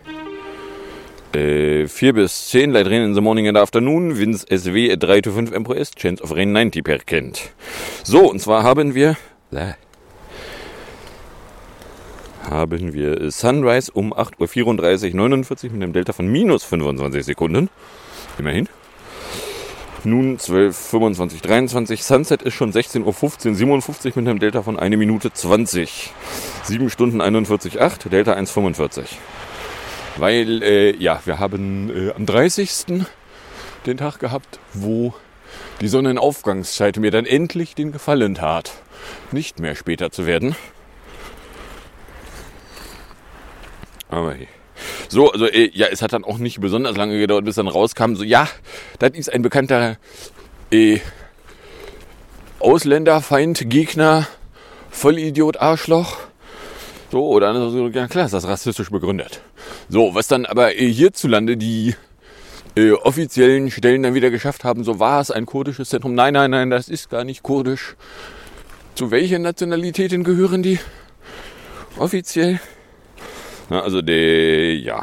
Äh, 1.34 1.86
4 1.88 2.12
bis 2.12 2.48
10, 2.50 2.72
Light 2.72 2.86
Rain 2.86 3.04
in 3.04 3.14
the 3.14 3.20
Morning 3.20 3.48
and 3.48 3.56
Afternoon, 3.56 4.18
Winds 4.18 4.42
SW 4.42 4.96
3 4.96 5.20
to 5.22 5.32
5 5.32 5.50
MPS, 5.50 5.92
Chance 5.92 6.22
of 6.22 6.34
Rain 6.34 6.52
90 6.52 6.82
per 6.84 6.98
Kent. 6.98 7.52
So, 8.02 8.30
und 8.30 8.40
zwar 8.40 8.64
haben 8.64 8.94
wir, 8.94 9.16
äh, 9.50 9.72
haben 12.42 12.92
wir 12.92 13.30
Sunrise 13.30 13.90
um 13.92 14.12
8.34 14.12 15.10
Uhr 15.10 15.16
49 15.16 15.72
mit 15.72 15.82
einem 15.82 15.92
Delta 15.92 16.12
von 16.12 16.26
minus 16.26 16.64
25 16.64 17.24
Sekunden. 17.24 17.70
Immerhin. 18.38 18.68
Nun 20.04 20.36
12, 20.36 20.76
25, 20.76 21.42
23. 21.42 22.02
Sunset 22.02 22.42
ist 22.42 22.54
schon 22.54 22.72
16.15 22.72 23.04
Uhr 23.50 23.54
57 23.54 24.16
mit 24.16 24.26
einem 24.26 24.40
Delta 24.40 24.62
von 24.62 24.76
1 24.76 24.96
Minute 24.96 25.32
20. 25.32 26.12
7 26.64 26.90
Stunden 26.90 27.20
41, 27.20 27.80
8, 27.80 28.10
Delta 28.10 28.32
1,45. 28.32 29.04
Weil, 30.16 30.62
äh, 30.62 30.96
ja, 30.96 31.20
wir 31.24 31.38
haben 31.38 32.08
äh, 32.08 32.12
am 32.12 32.26
30. 32.26 33.04
den 33.86 33.96
Tag 33.96 34.18
gehabt, 34.18 34.58
wo 34.72 35.14
die 35.80 35.88
Sonnenaufgangszeit 35.88 36.96
mir 36.96 37.12
dann 37.12 37.24
endlich 37.24 37.76
den 37.76 37.92
Gefallen 37.92 38.34
tat, 38.34 38.72
nicht 39.30 39.60
mehr 39.60 39.76
später 39.76 40.10
zu 40.10 40.26
werden. 40.26 40.56
Aber 44.08 44.34
hey. 44.34 44.48
So, 45.08 45.30
also 45.30 45.46
äh, 45.46 45.70
ja, 45.72 45.86
es 45.88 46.02
hat 46.02 46.12
dann 46.12 46.24
auch 46.24 46.38
nicht 46.38 46.60
besonders 46.60 46.96
lange 46.96 47.18
gedauert, 47.18 47.44
bis 47.44 47.56
dann 47.56 47.68
rauskam, 47.68 48.14
so 48.14 48.24
ja, 48.24 48.48
das 48.98 49.12
ist 49.12 49.32
ein 49.32 49.42
bekannter 49.42 49.96
äh, 50.70 51.00
Ausländerfeind, 52.60 53.68
Gegner, 53.68 54.26
Vollidiot, 54.90 55.56
Arschloch. 55.58 56.18
So, 57.10 57.26
oder 57.26 57.70
so, 57.70 57.88
ja 57.88 58.08
klar, 58.08 58.26
ist 58.26 58.32
das 58.32 58.46
rassistisch 58.46 58.90
begründet. 58.90 59.42
So, 59.88 60.14
was 60.14 60.28
dann 60.28 60.46
aber 60.46 60.74
äh, 60.74 60.90
hierzulande 60.90 61.56
die 61.56 61.94
äh, 62.74 62.92
offiziellen 62.92 63.70
Stellen 63.70 64.02
dann 64.02 64.14
wieder 64.14 64.30
geschafft 64.30 64.64
haben, 64.64 64.84
so 64.84 64.98
war 64.98 65.20
es 65.20 65.30
ein 65.30 65.44
kurdisches 65.44 65.90
Zentrum. 65.90 66.14
Nein, 66.14 66.34
nein, 66.34 66.50
nein, 66.50 66.70
das 66.70 66.88
ist 66.88 67.10
gar 67.10 67.24
nicht 67.24 67.42
kurdisch. 67.42 67.96
Zu 68.94 69.10
welchen 69.10 69.42
Nationalitäten 69.42 70.24
gehören 70.24 70.62
die? 70.62 70.78
Offiziell? 71.98 72.60
Na, 73.72 73.80
also 73.80 74.02
der, 74.02 74.76
ja. 74.76 75.02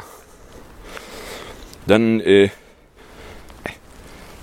Dann, 1.88 2.20
äh, 2.20 2.50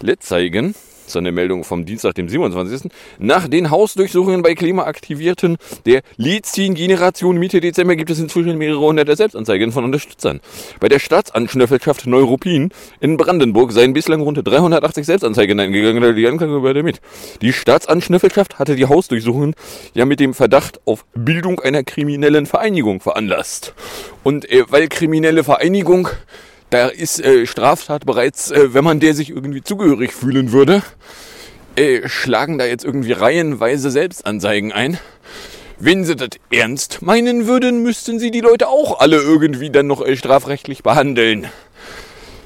Lettzeigen, 0.02 0.76
so 1.10 1.20
eine 1.20 1.32
Meldung 1.32 1.64
vom 1.64 1.86
Dienstag, 1.86 2.16
dem 2.16 2.30
27. 2.30 2.92
Nach 3.20 3.48
den 3.48 3.70
Hausdurchsuchungen 3.70 4.42
bei 4.42 4.56
Klimaaktivierten 4.56 5.58
der 5.86 6.02
Lithium-Generation 6.18 7.38
Mitte 7.38 7.62
Dezember 7.62 7.96
gibt 7.96 8.10
es 8.10 8.20
inzwischen 8.20 8.58
mehrere 8.58 8.80
hunderte 8.80 9.16
Selbstanzeigen 9.16 9.72
von 9.72 9.84
Unterstützern. 9.84 10.40
Bei 10.80 10.90
der 10.90 11.00
Staatsanschnüffelschaft 11.00 12.08
Neuruppin 12.08 12.70
in 13.00 13.18
Brandenburg 13.18 13.72
seien 13.72 13.94
bislang 13.94 14.22
rund 14.22 14.40
380 14.44 15.06
Selbstanzeigen 15.06 15.60
eingegangen, 15.60 16.16
die 16.16 16.28
Anklage 16.28 16.56
über 16.56 16.74
mit. 16.84 17.02
Die 17.42 17.54
Staatsanschnüffelschaft 17.54 18.60
hatte 18.60 18.76
die 18.76 18.86
Hausdurchsuchungen 18.86 19.56
ja 19.94 20.06
mit 20.06 20.20
dem 20.20 20.34
Verdacht 20.34 20.80
auf 20.86 21.06
Bildung 21.14 21.60
einer 21.60 21.84
kriminellen 21.84 22.46
Vereinigung 22.46 23.00
veranlasst. 23.02 23.74
Und 24.24 24.50
äh, 24.52 24.64
weil 24.70 24.88
kriminelle 24.88 25.44
Vereinigung 25.44 26.10
da 26.70 26.88
ist 26.88 27.24
äh, 27.24 27.46
Straftat 27.46 28.06
bereits, 28.06 28.52
äh, 28.52 28.74
wenn 28.74 28.84
man 28.84 29.00
der 29.00 29.14
sich 29.14 29.30
irgendwie 29.30 29.64
zugehörig 29.64 30.14
fühlen 30.14 30.52
würde, 30.52 30.84
äh, 31.76 32.08
schlagen 32.10 32.58
da 32.58 32.66
jetzt 32.66 32.84
irgendwie 32.84 33.14
reihenweise 33.14 33.92
Selbstanzeigen 33.92 34.72
ein. 34.72 34.98
Wenn 35.80 36.04
sie 36.04 36.16
das 36.16 36.30
ernst 36.52 37.02
meinen 37.04 37.46
würden, 37.46 37.84
müssten 37.84 38.20
sie 38.20 38.32
die 38.32 38.42
Leute 38.42 38.68
auch 38.68 39.00
alle 39.00 39.18
irgendwie 39.18 39.70
dann 39.70 39.88
noch 39.88 40.04
äh, 40.04 40.18
strafrechtlich 40.18 40.84
behandeln. 40.84 41.48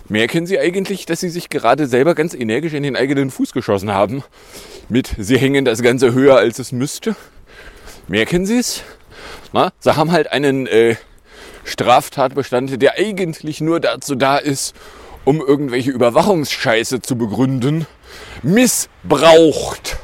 Merken 0.10 0.46
sie 0.46 0.60
eigentlich, 0.60 1.06
dass 1.06 1.22
sie 1.22 1.30
sich 1.30 1.48
gerade 1.48 1.88
selber 1.88 2.14
ganz 2.14 2.34
energisch 2.34 2.74
in 2.74 2.84
den 2.84 2.98
eigenen 2.98 3.32
Fuß 3.32 3.54
geschossen 3.54 3.92
haben? 3.92 4.24
Mit, 4.90 5.16
sie 5.18 5.38
hängen 5.38 5.64
das 5.64 5.82
Ganze 5.82 6.14
höher, 6.14 6.36
als 6.36 6.60
es 6.60 6.74
müsste? 6.74 7.16
Merken 8.10 8.46
sie 8.46 8.58
es? 8.58 8.84
Na, 9.54 9.72
sie 9.80 9.96
haben 9.96 10.12
halt 10.12 10.30
einen 10.34 10.68
äh, 10.68 10.98
Straftatbestand, 11.64 12.82
der 12.82 12.98
eigentlich 12.98 13.62
nur 13.62 13.80
dazu 13.80 14.16
da 14.16 14.38
ist, 14.38 14.76
um 15.26 15.40
irgendwelche 15.40 15.92
Überwachungsscheiße 15.92 17.02
zu 17.02 17.16
begründen, 17.16 17.86
missbraucht, 18.44 19.98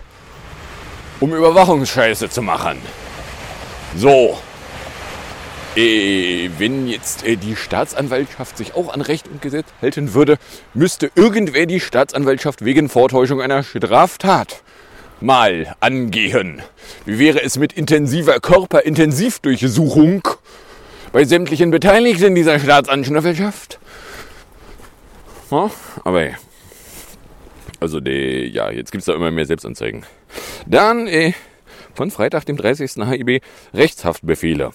um 1.20 1.34
Überwachungsscheiße 1.34 2.30
zu 2.30 2.42
machen. 2.42 2.78
So. 3.96 4.38
Äh, 5.76 6.50
wenn 6.58 6.88
jetzt 6.88 7.24
äh, 7.24 7.36
die 7.36 7.56
Staatsanwaltschaft 7.56 8.58
sich 8.58 8.74
auch 8.74 8.92
an 8.92 9.02
Recht 9.02 9.28
und 9.28 9.44
Gesetz 9.44 9.68
halten 9.80 10.16
würde, 10.16 10.40
müsste 10.74 11.12
irgendwer 11.14 11.68
die 11.68 11.80
Staatsanwaltschaft 11.80 12.66
wegen 12.66 12.90
Vortäuschung 12.90 13.42
einer 13.42 13.62
Straftat 13.62 14.64
mal 15.22 15.76
angehen. 15.80 16.64
Wie 17.06 17.20
wäre 17.20 17.44
es 17.44 17.60
mit 17.60 17.74
intensiver 17.74 18.40
Körperintensivdurchsuchung 18.40 20.24
bei 21.12 21.26
sämtlichen 21.26 21.72
Beteiligten 21.72 22.36
dieser 22.36 22.60
Staatsanschnüffelschaft? 22.60 23.80
Ja, 25.52 25.72
aber 26.04 26.30
ja. 26.30 26.36
Also, 27.80 28.00
die, 28.00 28.50
ja, 28.54 28.72
jetzt 28.72 28.92
gibt 28.92 29.02
es 29.02 29.06
da 29.06 29.14
immer 29.14 29.32
mehr 29.32 29.46
Selbstanzeigen. 29.46 30.04
Dann 30.66 31.08
äh, 31.08 31.34
von 31.94 32.12
Freitag, 32.12 32.46
dem 32.46 32.58
30. 32.58 32.96
HIB, 33.10 33.42
Rechtshaftbefehle. 33.74 34.72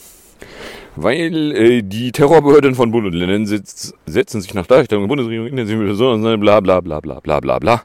Weil 0.96 1.52
äh, 1.56 1.82
die 1.82 2.12
Terrorbehörden 2.12 2.74
von 2.74 2.90
Bund 2.90 3.06
und 3.06 3.14
Ländern 3.14 3.46
setzen 3.46 4.40
sich 4.40 4.54
nach 4.54 4.66
Darstellung 4.66 5.04
der 5.04 5.08
Bundesregierung 5.08 5.48
intensiv 5.48 5.78
mit 5.78 5.88
besonders 5.88 6.38
bla 6.40 6.60
bla 6.60 6.80
bla 6.80 7.00
bla 7.00 7.20
bla 7.20 7.40
bla 7.40 7.58
bla. 7.58 7.82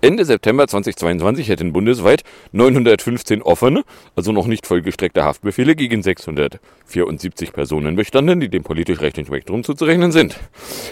Ende 0.00 0.24
September 0.24 0.66
2022 0.66 1.48
hätten 1.48 1.72
bundesweit 1.72 2.22
915 2.52 3.42
offene, 3.42 3.84
also 4.16 4.32
noch 4.32 4.46
nicht 4.46 4.66
vollgestreckte 4.66 5.24
Haftbefehle 5.24 5.74
gegen 5.74 6.02
674 6.02 7.52
Personen 7.52 7.96
bestanden, 7.96 8.40
die 8.40 8.48
dem 8.48 8.62
politisch-rechtlichen 8.62 9.26
Spektrum 9.26 9.64
zuzurechnen 9.64 10.12
sind. 10.12 10.38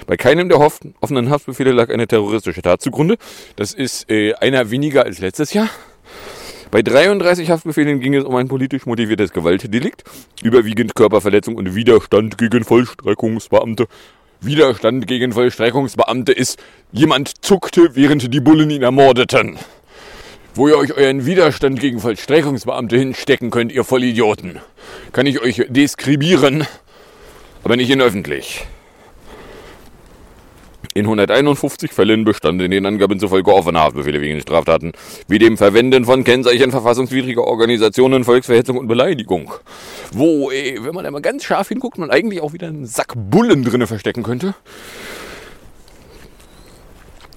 Bei 0.06 0.16
keinem 0.16 0.48
der 0.48 0.58
offenen 0.58 1.30
Haftbefehle 1.30 1.72
lag 1.72 1.90
eine 1.90 2.06
terroristische 2.06 2.62
Tat 2.62 2.80
zugrunde. 2.80 3.16
Das 3.56 3.74
ist 3.74 4.10
äh, 4.10 4.34
einer 4.34 4.70
weniger 4.70 5.04
als 5.04 5.18
letztes 5.20 5.52
Jahr. 5.52 5.68
Bei 6.72 6.80
33 6.80 7.50
Haftbefehlen 7.50 8.00
ging 8.00 8.14
es 8.14 8.24
um 8.24 8.34
ein 8.34 8.48
politisch 8.48 8.86
motiviertes 8.86 9.34
Gewaltdelikt, 9.34 10.04
überwiegend 10.42 10.94
Körperverletzung 10.94 11.56
und 11.56 11.74
Widerstand 11.74 12.38
gegen 12.38 12.64
Vollstreckungsbeamte. 12.64 13.88
Widerstand 14.40 15.06
gegen 15.06 15.32
Vollstreckungsbeamte 15.32 16.32
ist, 16.32 16.58
jemand 16.90 17.44
zuckte, 17.44 17.94
während 17.94 18.32
die 18.32 18.40
Bullen 18.40 18.70
ihn 18.70 18.82
ermordeten. 18.82 19.58
Wo 20.54 20.66
ihr 20.66 20.78
euch 20.78 20.94
euren 20.94 21.26
Widerstand 21.26 21.78
gegen 21.78 22.00
Vollstreckungsbeamte 22.00 22.96
hinstecken 22.96 23.50
könnt, 23.50 23.70
ihr 23.70 23.84
Vollidioten. 23.84 24.58
Kann 25.12 25.26
ich 25.26 25.42
euch 25.42 25.66
deskribieren, 25.68 26.66
aber 27.64 27.76
nicht 27.76 27.90
in 27.90 28.00
öffentlich. 28.00 28.64
In 30.94 31.06
151 31.06 31.90
Fällen 31.90 32.24
bestanden 32.24 32.70
den 32.70 32.84
Angaben 32.84 33.18
zufolge 33.18 33.54
offene 33.54 33.80
Haftbefehle 33.80 34.20
wegen 34.20 34.38
Straftaten, 34.42 34.92
wie 35.26 35.38
dem 35.38 35.56
Verwenden 35.56 36.04
von 36.04 36.22
Kennzeichen 36.22 36.70
verfassungswidriger 36.70 37.44
Organisationen, 37.44 38.24
Volksverhetzung 38.24 38.76
und 38.76 38.88
Beleidigung. 38.88 39.54
Wo, 40.12 40.50
eh, 40.50 40.78
wenn 40.82 40.94
man 40.94 41.06
einmal 41.06 41.22
ganz 41.22 41.44
scharf 41.44 41.68
hinguckt, 41.68 41.96
man 41.96 42.10
eigentlich 42.10 42.42
auch 42.42 42.52
wieder 42.52 42.66
einen 42.66 42.84
Sack 42.84 43.14
Bullen 43.16 43.64
drinne 43.64 43.86
verstecken 43.86 44.22
könnte. 44.22 44.54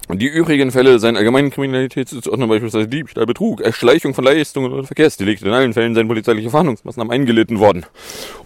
Die 0.08 0.26
übrigen 0.26 0.70
Fälle 0.70 1.00
seien 1.00 1.16
allgemeinen 1.16 1.50
Kriminalitätszuordnung, 1.50 2.48
beispielsweise 2.48 2.86
Diebstahl, 2.86 3.26
Betrug, 3.26 3.60
Erschleichung 3.60 4.14
von 4.14 4.24
Leistungen 4.24 4.72
oder 4.72 4.84
Verkehrsdelikte. 4.84 5.46
In 5.46 5.52
allen 5.52 5.72
Fällen 5.72 5.96
seien 5.96 6.06
polizeiliche 6.06 6.48
Fahndungsmaßnahmen 6.50 7.12
eingelitten 7.12 7.58
worden. 7.58 7.84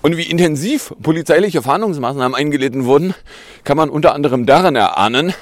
Und 0.00 0.16
wie 0.16 0.22
intensiv 0.22 0.94
polizeiliche 1.02 1.60
Fahndungsmaßnahmen 1.60 2.34
eingelitten 2.34 2.86
wurden, 2.86 3.14
kann 3.64 3.76
man 3.76 3.90
unter 3.90 4.14
anderem 4.14 4.46
daran 4.46 4.74
erahnen, 4.74 5.34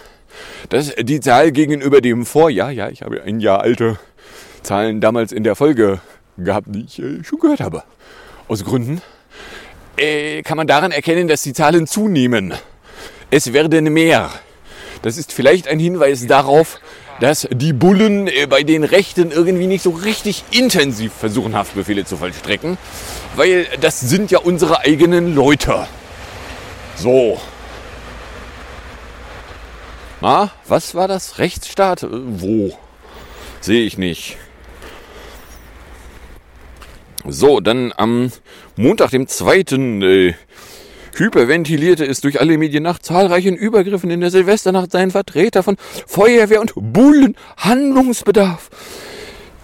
dass 0.71 0.93
die 0.97 1.21
Zahl 1.21 1.53
gegenüber 1.53 2.01
dem 2.01 2.27
Vorjahr, 2.27 2.73
ja, 2.73 2.89
ich 2.89 3.03
habe 3.03 3.23
ein 3.23 3.39
Jahr 3.39 3.61
alte 3.61 3.97
Zahlen 4.63 5.01
damals 5.01 5.31
in 5.31 5.45
der 5.45 5.55
Folge 5.55 6.01
gehabt, 6.37 6.67
die 6.71 6.85
ich 6.85 6.99
äh, 6.99 7.23
schon 7.23 7.39
gehört 7.39 7.61
habe, 7.61 7.85
aus 8.49 8.65
Gründen, 8.65 9.03
äh, 9.97 10.43
kann 10.43 10.57
man 10.57 10.67
daran 10.67 10.91
erkennen, 10.91 11.29
dass 11.29 11.43
die 11.43 11.53
Zahlen 11.53 11.87
zunehmen. 11.87 12.55
Es 13.31 13.53
werden 13.53 13.93
mehr. 13.93 14.31
Das 15.03 15.17
ist 15.17 15.33
vielleicht 15.33 15.69
ein 15.69 15.79
Hinweis 15.79 16.27
darauf, 16.27 16.81
dass 17.21 17.49
die 17.51 17.73
Bullen 17.73 18.29
äh, 18.29 18.47
bei 18.47 18.63
den 18.63 18.85
Rechten 18.85 19.31
irgendwie 19.31 19.67
nicht 19.67 19.83
so 19.83 19.91
richtig 19.91 20.45
intensiv 20.51 21.13
versuchen, 21.13 21.55
Haftbefehle 21.55 22.05
zu 22.05 22.17
vollstrecken, 22.17 22.79
weil 23.37 23.67
das 23.81 24.01
sind 24.01 24.31
ja 24.31 24.39
unsere 24.39 24.81
eigenen 24.81 25.35
Leute. 25.35 25.87
So. 26.97 27.41
Na, 30.21 30.51
was 30.67 30.95
war 30.95 31.07
das? 31.07 31.39
Rechtsstaat? 31.39 32.03
Äh, 32.03 32.09
Wo? 32.11 32.77
Sehe 33.61 33.85
ich 33.85 33.99
nicht. 33.99 34.37
So, 37.27 37.61
dann 37.61 37.93
am 37.97 38.33
Montag, 38.77 39.11
dem 39.11 39.27
2. 39.27 40.35
Hyperventilierte 41.19 42.05
es 42.05 42.21
durch 42.21 42.41
alle 42.41 42.57
Medien 42.59 42.83
nach 42.83 42.99
zahlreichen 42.99 43.57
Übergriffen 43.57 44.11
in 44.11 44.21
der 44.21 44.31
Silvesternacht 44.31 44.93
seien 44.93 45.11
Vertreter 45.11 45.63
von 45.63 45.77
Feuerwehr 46.07 46.61
und 46.61 46.73
Bullen 46.77 47.37
Handlungsbedarf. 47.57 48.71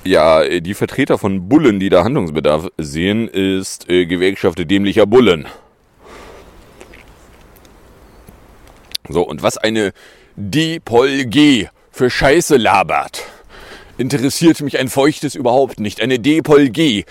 Ja, 0.04 0.42
äh, 0.42 0.60
die 0.60 0.74
Vertreter 0.74 1.16
von 1.18 1.48
Bullen, 1.48 1.80
die 1.80 1.88
da 1.88 2.04
Handlungsbedarf 2.04 2.68
sehen, 2.76 3.28
ist 3.28 3.88
äh, 3.88 4.04
Gewerkschaft 4.06 4.58
dämlicher 4.70 5.06
Bullen. 5.06 5.46
So, 9.08 9.22
und 9.22 9.42
was 9.42 9.58
eine 9.58 9.92
DPOL-G 10.36 11.68
für 11.90 12.10
Scheiße 12.10 12.56
labert, 12.56 13.22
interessiert 13.96 14.60
mich 14.60 14.78
ein 14.78 14.88
feuchtes 14.88 15.34
überhaupt 15.34 15.78
nicht. 15.78 16.00
Eine 16.00 16.18
DPOL-G, 16.18 17.04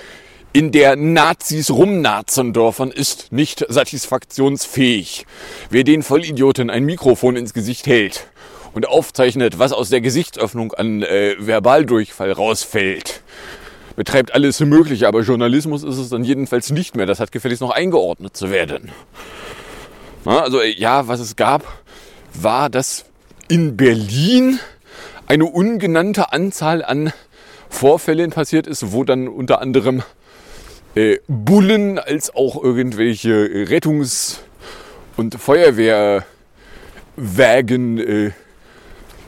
in 0.53 0.71
der 0.71 0.95
Nazis 0.95 1.71
rumnazen 1.71 2.53
dürfen, 2.53 2.91
ist 2.91 3.31
nicht 3.31 3.65
satisfaktionsfähig. 3.67 5.25
Wer 5.71 5.83
den 5.83 6.03
Vollidioten 6.03 6.69
ein 6.69 6.83
Mikrofon 6.83 7.35
ins 7.35 7.53
Gesicht 7.53 7.87
hält 7.87 8.27
und 8.73 8.87
aufzeichnet, 8.87 9.57
was 9.57 9.73
aus 9.73 9.89
der 9.89 9.99
Gesichtsöffnung 10.01 10.71
an 10.73 11.01
äh, 11.01 11.35
Verbaldurchfall 11.43 12.31
rausfällt, 12.31 13.23
betreibt 13.95 14.33
alles 14.35 14.59
Mögliche, 14.59 15.07
aber 15.07 15.21
Journalismus 15.21 15.83
ist 15.83 15.97
es 15.97 16.09
dann 16.09 16.23
jedenfalls 16.23 16.69
nicht 16.69 16.95
mehr. 16.95 17.07
Das 17.07 17.19
hat 17.19 17.31
gefälligst 17.31 17.61
noch 17.61 17.71
eingeordnet 17.71 18.37
zu 18.37 18.51
werden. 18.51 18.91
Na, 20.23 20.41
also 20.41 20.61
äh, 20.61 20.69
ja, 20.69 21.07
was 21.07 21.19
es 21.19 21.35
gab, 21.35 21.63
war, 22.33 22.69
dass 22.69 23.05
in 23.47 23.75
Berlin 23.75 24.59
eine 25.25 25.45
ungenannte 25.45 26.31
Anzahl 26.31 26.85
an 26.85 27.11
Vorfällen 27.69 28.29
passiert 28.29 28.67
ist, 28.67 28.91
wo 28.91 29.03
dann 29.03 29.27
unter 29.27 29.59
anderem 29.59 30.03
äh, 30.95 31.17
Bullen 31.27 31.99
als 31.99 32.35
auch 32.35 32.61
irgendwelche 32.61 33.65
Rettungs- 33.67 34.39
und 35.17 35.35
Feuerwehrwagen 35.35 36.25
äh, 37.97 38.31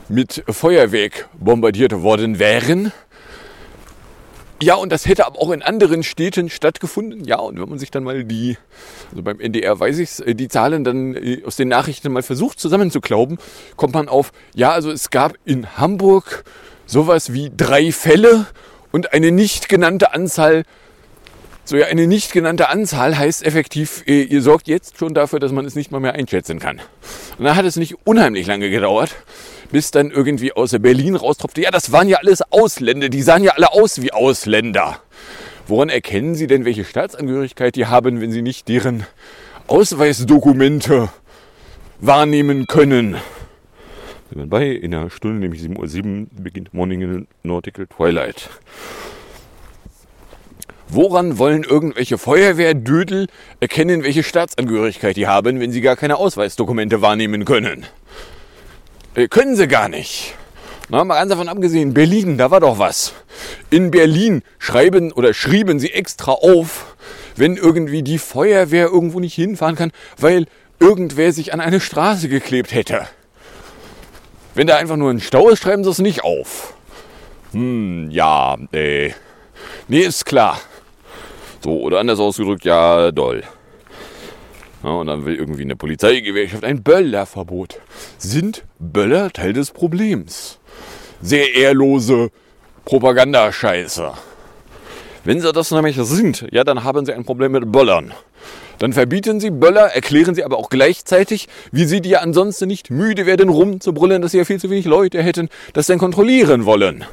mit 0.08 0.44
Feuerwerk 0.48 1.28
bombardiert 1.38 2.02
worden 2.02 2.38
wären. 2.38 2.92
Ja, 4.62 4.76
und 4.76 4.90
das 4.90 5.06
hätte 5.06 5.26
aber 5.26 5.38
auch 5.38 5.50
in 5.50 5.60
anderen 5.60 6.02
Städten 6.02 6.48
stattgefunden. 6.48 7.24
Ja, 7.24 7.38
und 7.40 7.60
wenn 7.60 7.68
man 7.68 7.78
sich 7.78 7.90
dann 7.90 8.04
mal 8.04 8.24
die, 8.24 8.56
also 9.10 9.22
beim 9.22 9.38
NDR 9.38 9.78
weiß 9.78 9.98
ich 9.98 10.08
es, 10.10 10.24
die 10.26 10.48
Zahlen 10.48 10.82
dann 10.82 11.14
äh, 11.14 11.42
aus 11.44 11.56
den 11.56 11.68
Nachrichten 11.68 12.10
mal 12.12 12.22
versucht 12.22 12.58
zusammenzuklauben, 12.58 13.38
kommt 13.76 13.92
man 13.94 14.08
auf, 14.08 14.32
ja, 14.54 14.70
also 14.72 14.90
es 14.90 15.10
gab 15.10 15.34
in 15.44 15.76
Hamburg 15.76 16.44
sowas 16.86 17.34
wie 17.34 17.50
drei 17.54 17.92
Fälle 17.92 18.46
und 18.92 19.12
eine 19.12 19.30
nicht 19.30 19.68
genannte 19.68 20.14
Anzahl 20.14 20.62
so, 21.68 21.76
ja, 21.76 21.86
eine 21.86 22.06
nicht 22.06 22.32
genannte 22.32 22.68
Anzahl 22.68 23.18
heißt 23.18 23.44
effektiv, 23.44 24.04
äh, 24.06 24.22
ihr 24.22 24.40
sorgt 24.40 24.68
jetzt 24.68 24.98
schon 24.98 25.14
dafür, 25.14 25.40
dass 25.40 25.50
man 25.50 25.64
es 25.64 25.74
nicht 25.74 25.90
mal 25.90 25.98
mehr 25.98 26.12
einschätzen 26.12 26.60
kann. 26.60 26.80
Und 27.38 27.44
dann 27.44 27.56
hat 27.56 27.64
es 27.64 27.74
nicht 27.74 27.96
unheimlich 28.06 28.46
lange 28.46 28.70
gedauert, 28.70 29.16
bis 29.72 29.90
dann 29.90 30.12
irgendwie 30.12 30.52
aus 30.52 30.70
Berlin 30.78 31.16
raustropfte, 31.16 31.62
ja, 31.62 31.72
das 31.72 31.90
waren 31.90 32.08
ja 32.08 32.18
alles 32.18 32.40
Ausländer, 32.52 33.08
die 33.08 33.20
sahen 33.20 33.42
ja 33.42 33.54
alle 33.56 33.72
aus 33.72 34.00
wie 34.00 34.12
Ausländer. 34.12 35.00
Woran 35.66 35.88
erkennen 35.88 36.36
Sie 36.36 36.46
denn, 36.46 36.64
welche 36.64 36.84
Staatsangehörigkeit 36.84 37.74
die 37.74 37.86
haben, 37.86 38.20
wenn 38.20 38.30
Sie 38.30 38.42
nicht 38.42 38.68
deren 38.68 39.04
Ausweisdokumente 39.66 41.08
wahrnehmen 41.98 42.68
können? 42.68 43.16
Bei, 44.30 44.68
in 44.68 44.94
einer 44.94 45.10
Stunde, 45.10 45.40
nämlich 45.40 45.62
7.07 45.62 46.20
Uhr, 46.20 46.26
beginnt 46.40 46.72
Morning 46.72 47.26
Nautical 47.42 47.88
Twilight. 47.88 48.50
Woran 50.88 51.38
wollen 51.38 51.64
irgendwelche 51.64 52.16
Feuerwehrdödel 52.16 53.26
erkennen, 53.58 54.04
welche 54.04 54.22
Staatsangehörigkeit 54.22 55.16
die 55.16 55.26
haben, 55.26 55.58
wenn 55.60 55.72
sie 55.72 55.80
gar 55.80 55.96
keine 55.96 56.16
Ausweisdokumente 56.16 57.02
wahrnehmen 57.02 57.44
können? 57.44 57.86
Äh, 59.14 59.28
können 59.28 59.56
sie 59.56 59.66
gar 59.66 59.88
nicht. 59.88 60.34
Na, 60.88 61.02
mal 61.02 61.16
ganz 61.16 61.30
davon 61.30 61.48
abgesehen, 61.48 61.94
Berlin, 61.94 62.38
da 62.38 62.52
war 62.52 62.60
doch 62.60 62.78
was. 62.78 63.14
In 63.70 63.90
Berlin 63.90 64.42
schreiben 64.58 65.10
oder 65.10 65.34
schrieben 65.34 65.80
sie 65.80 65.92
extra 65.92 66.32
auf, 66.32 66.94
wenn 67.34 67.56
irgendwie 67.56 68.04
die 68.04 68.18
Feuerwehr 68.18 68.86
irgendwo 68.86 69.18
nicht 69.18 69.34
hinfahren 69.34 69.74
kann, 69.74 69.90
weil 70.16 70.46
irgendwer 70.78 71.32
sich 71.32 71.52
an 71.52 71.60
eine 71.60 71.80
Straße 71.80 72.28
geklebt 72.28 72.72
hätte. 72.72 73.08
Wenn 74.54 74.68
da 74.68 74.76
einfach 74.76 74.96
nur 74.96 75.10
ein 75.10 75.20
Stau 75.20 75.48
ist, 75.48 75.62
schreiben 75.62 75.82
sie 75.82 75.90
es 75.90 75.98
nicht 75.98 76.22
auf. 76.22 76.74
Hm, 77.52 78.08
ja, 78.10 78.56
äh. 78.72 79.10
Nee, 79.88 80.00
ist 80.00 80.24
klar. 80.24 80.60
So, 81.66 81.80
oder 81.80 81.98
anders 81.98 82.20
ausgedrückt, 82.20 82.64
ja, 82.64 83.10
doll. 83.10 83.42
Ja, 84.84 84.90
und 84.90 85.08
dann 85.08 85.26
will 85.26 85.34
irgendwie 85.34 85.62
eine 85.62 85.74
Polizeigewerkschaft 85.74 86.62
ein 86.62 86.84
Böllerverbot. 86.84 87.80
Sind 88.18 88.62
Böller 88.78 89.32
Teil 89.32 89.52
des 89.52 89.72
Problems? 89.72 90.60
Sehr 91.20 91.56
ehrlose 91.56 92.30
Propagandascheiße. 92.84 94.12
Wenn 95.24 95.40
sie 95.40 95.52
das 95.52 95.72
nämlich 95.72 95.96
sind, 95.96 96.46
ja, 96.52 96.62
dann 96.62 96.84
haben 96.84 97.04
sie 97.04 97.12
ein 97.12 97.24
Problem 97.24 97.50
mit 97.50 97.72
Böllern. 97.72 98.14
Dann 98.78 98.92
verbieten 98.92 99.40
sie 99.40 99.50
Böller, 99.50 99.86
erklären 99.86 100.36
sie 100.36 100.44
aber 100.44 100.58
auch 100.58 100.70
gleichzeitig, 100.70 101.48
wie 101.72 101.86
sie 101.86 102.00
die 102.00 102.10
ja 102.10 102.20
ansonsten 102.20 102.68
nicht 102.68 102.92
müde 102.92 103.26
werden, 103.26 103.48
rumzubrüllen, 103.48 104.22
dass 104.22 104.30
sie 104.30 104.38
ja 104.38 104.44
viel 104.44 104.60
zu 104.60 104.70
wenig 104.70 104.84
Leute 104.84 105.20
hätten, 105.20 105.48
das 105.72 105.88
dann 105.88 105.98
kontrollieren 105.98 106.64
wollen. 106.64 107.04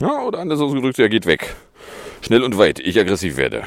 Ja, 0.00 0.22
oder 0.22 0.38
anders 0.38 0.58
ausgedrückt, 0.58 0.98
er 0.98 1.10
geht 1.10 1.26
weg. 1.26 1.54
Schnell 2.26 2.42
und 2.42 2.58
weit, 2.58 2.80
ich 2.80 2.98
aggressiv 2.98 3.36
werde. 3.36 3.62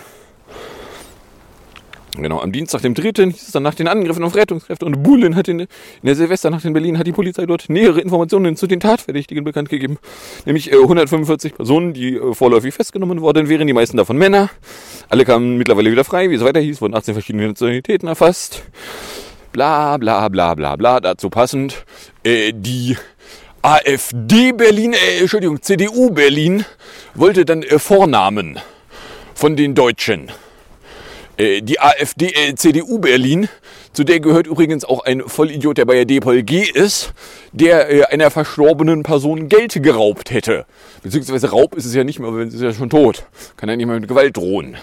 Genau, 2.17 2.41
am 2.41 2.51
Dienstag, 2.51 2.81
dem 2.81 2.93
3. 2.93 3.31
hieß 3.31 3.41
es 3.41 3.51
dann 3.53 3.63
nach 3.63 3.73
den 3.73 3.87
Angriffen 3.87 4.21
auf 4.25 4.35
Rettungskräfte 4.35 4.85
und 4.85 5.01
Bullen 5.01 5.37
hat 5.37 5.47
in, 5.47 5.61
in 5.61 5.67
der 6.03 6.15
Silvesternacht 6.15 6.65
in 6.65 6.73
Berlin 6.73 6.97
hat 6.97 7.07
die 7.07 7.13
Polizei 7.13 7.45
dort 7.45 7.69
nähere 7.69 8.01
Informationen 8.01 8.57
zu 8.57 8.67
den 8.67 8.81
Tatverdächtigen 8.81 9.45
bekannt 9.45 9.69
gegeben. 9.69 9.97
Nämlich 10.43 10.73
äh, 10.73 10.75
145 10.75 11.55
Personen, 11.55 11.93
die 11.93 12.15
äh, 12.17 12.33
vorläufig 12.33 12.73
festgenommen 12.73 13.21
worden 13.21 13.47
wären, 13.47 13.65
die 13.65 13.71
meisten 13.71 13.95
davon 13.95 14.17
Männer. 14.17 14.49
Alle 15.07 15.23
kamen 15.23 15.57
mittlerweile 15.57 15.89
wieder 15.89 16.03
frei, 16.03 16.29
wie 16.29 16.35
es 16.35 16.43
weiter 16.43 16.59
hieß, 16.59 16.81
wurden 16.81 16.95
18 16.95 17.13
verschiedene 17.13 17.47
Nationalitäten 17.47 18.09
erfasst. 18.09 18.63
Bla 19.53 19.95
bla 19.95 20.27
bla 20.27 20.53
bla 20.55 20.75
bla, 20.75 20.99
dazu 20.99 21.29
passend. 21.29 21.85
Äh, 22.25 22.51
die 22.53 22.97
AfD 23.61 24.53
Berlin, 24.53 24.93
äh, 24.93 25.19
Entschuldigung, 25.19 25.61
CDU 25.61 26.11
Berlin 26.11 26.65
wollte 27.13 27.43
dann 27.43 27.63
äh, 27.63 27.77
Vornamen 27.77 28.59
von 29.33 29.57
den 29.57 29.75
Deutschen. 29.75 30.31
Äh, 31.37 31.61
die 31.61 31.79
AfD, 31.79 32.27
äh, 32.27 32.55
CDU 32.55 32.99
Berlin, 32.99 33.49
zu 33.91 34.05
der 34.05 34.21
gehört 34.21 34.47
übrigens 34.47 34.85
auch 34.85 35.03
ein 35.03 35.21
Vollidiot, 35.21 35.77
der 35.77 35.85
bei 35.85 35.95
der 35.95 36.05
Depol 36.05 36.43
G 36.43 36.61
ist, 36.61 37.13
der 37.51 37.89
äh, 37.89 38.03
einer 38.05 38.31
verstorbenen 38.31 39.03
Person 39.03 39.49
Geld 39.49 39.81
geraubt 39.83 40.31
hätte. 40.31 40.65
Beziehungsweise 41.03 41.49
Raub 41.49 41.75
ist 41.75 41.85
es 41.85 41.93
ja 41.93 42.05
nicht 42.05 42.19
mehr, 42.19 42.33
weil 42.33 42.49
sie 42.49 42.57
ist 42.57 42.63
ja 42.63 42.73
schon 42.73 42.89
tot. 42.89 43.25
Kann 43.57 43.67
ja 43.67 43.75
nicht 43.75 43.87
mehr 43.87 43.99
mit 43.99 44.07
Gewalt 44.07 44.37
drohen. 44.37 44.77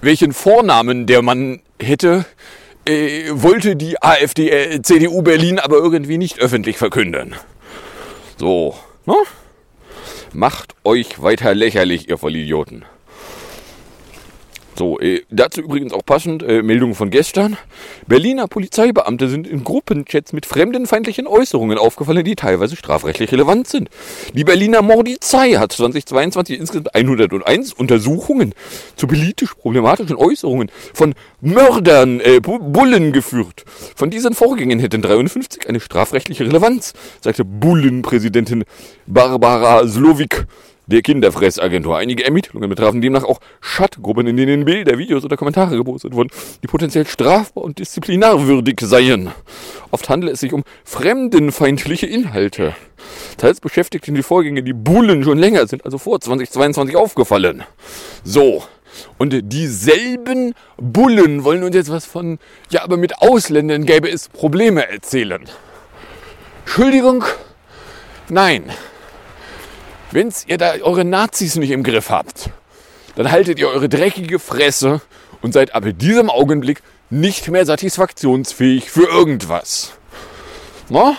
Welchen 0.00 0.32
Vornamen 0.32 1.06
der 1.06 1.22
Mann 1.22 1.60
hätte, 1.80 2.24
äh, 2.86 3.30
wollte 3.30 3.74
die 3.74 4.00
AfD, 4.00 4.50
äh, 4.50 4.80
CDU 4.82 5.22
Berlin 5.22 5.58
aber 5.58 5.78
irgendwie 5.78 6.18
nicht 6.18 6.38
öffentlich 6.38 6.76
verkünden. 6.76 7.34
So, 8.36 8.74
ne? 9.06 9.14
Macht 10.32 10.74
euch 10.84 11.22
weiter 11.22 11.54
lächerlich, 11.54 12.08
ihr 12.08 12.18
Vollidioten. 12.18 12.84
So, 14.78 15.00
äh, 15.00 15.22
dazu 15.30 15.62
übrigens 15.62 15.94
auch 15.94 16.04
passend, 16.04 16.42
äh, 16.42 16.62
Meldung 16.62 16.94
von 16.94 17.08
gestern. 17.08 17.56
Berliner 18.06 18.46
Polizeibeamte 18.46 19.28
sind 19.28 19.46
in 19.46 19.64
Gruppenchats 19.64 20.34
mit 20.34 20.44
fremdenfeindlichen 20.44 21.26
Äußerungen 21.26 21.78
aufgefallen, 21.78 22.24
die 22.24 22.36
teilweise 22.36 22.76
strafrechtlich 22.76 23.32
relevant 23.32 23.68
sind. 23.68 23.88
Die 24.34 24.44
Berliner 24.44 24.82
Mordizei 24.82 25.52
hat 25.52 25.72
2022 25.72 26.58
insgesamt 26.58 26.94
101 26.94 27.72
Untersuchungen 27.72 28.52
zu 28.96 29.06
politisch 29.06 29.54
problematischen 29.54 30.16
Äußerungen 30.16 30.70
von 30.92 31.14
Mördern, 31.40 32.20
äh, 32.20 32.40
Bu- 32.40 32.58
Bullen 32.58 33.12
geführt. 33.12 33.64
Von 33.94 34.10
diesen 34.10 34.34
Vorgängen 34.34 34.78
hätten 34.78 35.00
53 35.00 35.68
eine 35.70 35.80
strafrechtliche 35.80 36.44
Relevanz, 36.44 36.92
sagte 37.22 37.46
Bullenpräsidentin 37.46 38.64
Barbara 39.06 39.88
Slowik 39.88 40.46
der 40.86 41.02
Kinderfressagentur. 41.02 41.96
Einige 41.96 42.24
Ermittlungen 42.24 42.68
betrafen 42.68 43.00
demnach 43.00 43.24
auch 43.24 43.40
Chatgruppen, 43.60 44.26
in 44.26 44.36
denen 44.36 44.64
Bilder, 44.64 44.98
Videos 44.98 45.24
oder 45.24 45.36
Kommentare 45.36 45.76
gepostet 45.76 46.14
wurden, 46.14 46.30
die 46.62 46.66
potenziell 46.66 47.06
strafbar 47.06 47.64
und 47.64 47.78
disziplinarwürdig 47.78 48.80
seien. 48.80 49.30
Oft 49.90 50.08
handele 50.08 50.32
es 50.32 50.40
sich 50.40 50.52
um 50.52 50.64
fremdenfeindliche 50.84 52.06
Inhalte. 52.06 52.74
Teils 53.36 53.60
beschäftigten 53.60 54.14
die 54.14 54.22
Vorgänge 54.22 54.62
die 54.62 54.72
Bullen 54.72 55.24
schon 55.24 55.38
länger, 55.38 55.66
sind 55.66 55.84
also 55.84 55.98
vor 55.98 56.20
2022 56.20 56.96
aufgefallen. 56.96 57.64
So. 58.24 58.64
Und 59.18 59.34
dieselben 59.52 60.54
Bullen 60.78 61.44
wollen 61.44 61.62
uns 61.64 61.74
jetzt 61.74 61.90
was 61.90 62.06
von, 62.06 62.38
ja, 62.70 62.82
aber 62.82 62.96
mit 62.96 63.18
Ausländern 63.18 63.84
gäbe 63.84 64.08
es 64.08 64.28
Probleme 64.28 64.88
erzählen. 64.88 65.44
Entschuldigung? 66.64 67.24
Nein. 68.28 68.70
Wenn's 70.16 70.46
ihr 70.48 70.56
da 70.56 70.72
eure 70.80 71.04
Nazis 71.04 71.56
nicht 71.56 71.70
im 71.70 71.82
Griff 71.82 72.08
habt, 72.08 72.48
dann 73.16 73.30
haltet 73.30 73.58
ihr 73.58 73.68
eure 73.68 73.86
dreckige 73.86 74.38
Fresse 74.38 75.02
und 75.42 75.52
seid 75.52 75.74
ab 75.74 75.84
diesem 75.94 76.30
Augenblick 76.30 76.80
nicht 77.10 77.48
mehr 77.48 77.66
satisfaktionsfähig 77.66 78.90
für 78.90 79.06
irgendwas. 79.06 79.92
Na? 80.88 81.18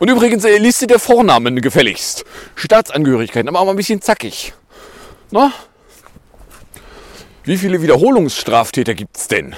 Und 0.00 0.10
übrigens, 0.10 0.44
äh, 0.44 0.58
Liste 0.58 0.88
der 0.88 0.98
Vornamen 0.98 1.60
gefälligst. 1.60 2.24
Staatsangehörigkeiten, 2.56 3.48
aber 3.48 3.60
auch 3.60 3.66
mal 3.66 3.70
ein 3.74 3.76
bisschen 3.76 4.02
zackig. 4.02 4.54
Na? 5.30 5.52
Wie 7.44 7.58
viele 7.58 7.80
Wiederholungsstraftäter 7.80 8.94
gibt's 8.94 9.28
denn? 9.28 9.54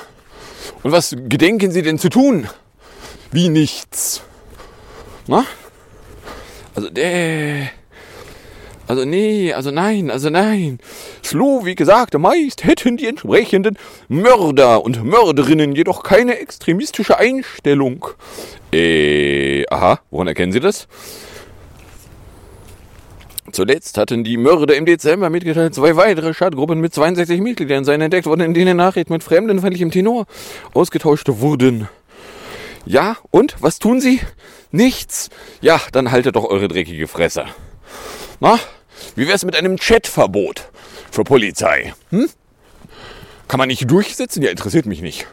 Und 0.82 0.92
was 0.92 1.16
gedenken 1.16 1.70
sie 1.70 1.80
denn 1.80 1.98
zu 1.98 2.10
tun? 2.10 2.50
Wie 3.30 3.48
nichts. 3.48 4.20
Na? 5.26 5.46
Also 6.74 6.90
der... 6.90 7.70
Also 8.92 9.06
nee, 9.06 9.54
also 9.54 9.70
nein, 9.70 10.10
also 10.10 10.28
nein. 10.28 10.78
Slow, 11.24 11.64
wie 11.64 11.74
gesagt, 11.74 12.12
meist 12.18 12.64
hätten 12.64 12.98
die 12.98 13.06
entsprechenden 13.06 13.78
Mörder 14.08 14.84
und 14.84 15.02
Mörderinnen 15.02 15.74
jedoch 15.74 16.02
keine 16.02 16.38
extremistische 16.38 17.18
Einstellung. 17.18 18.06
Äh, 18.70 19.64
aha, 19.70 20.00
woran 20.10 20.26
erkennen 20.26 20.52
Sie 20.52 20.60
das? 20.60 20.88
Zuletzt 23.50 23.96
hatten 23.96 24.24
die 24.24 24.36
Mörder 24.36 24.76
im 24.76 24.84
Dezember 24.84 25.30
mitgeteilt, 25.30 25.74
zwei 25.74 25.96
weitere 25.96 26.34
Schadgruppen 26.34 26.78
mit 26.82 26.92
62 26.92 27.40
Mitgliedern 27.40 27.86
seien 27.86 28.02
entdeckt 28.02 28.26
worden, 28.26 28.42
in 28.42 28.52
denen 28.52 28.76
Nachrichten 28.76 29.14
mit 29.14 29.22
fremdenfeindlichem 29.22 29.90
Tenor 29.90 30.26
ausgetauscht 30.74 31.28
wurden. 31.30 31.88
Ja, 32.84 33.16
und? 33.30 33.56
Was 33.60 33.78
tun 33.78 34.02
sie? 34.02 34.20
Nichts. 34.70 35.30
Ja, 35.62 35.80
dann 35.92 36.10
haltet 36.10 36.36
doch 36.36 36.44
eure 36.44 36.68
dreckige 36.68 37.08
Fresse. 37.08 37.46
Na? 38.40 38.58
Wie 39.16 39.28
wär's 39.28 39.44
mit 39.44 39.56
einem 39.56 39.76
Chatverbot 39.76 40.70
für 41.10 41.24
Polizei? 41.24 41.94
Hm? 42.10 42.28
Kann 43.48 43.58
man 43.58 43.68
nicht 43.68 43.90
durchsetzen? 43.90 44.42
Ja, 44.42 44.50
interessiert 44.50 44.86
mich 44.86 45.02
nicht. 45.02 45.26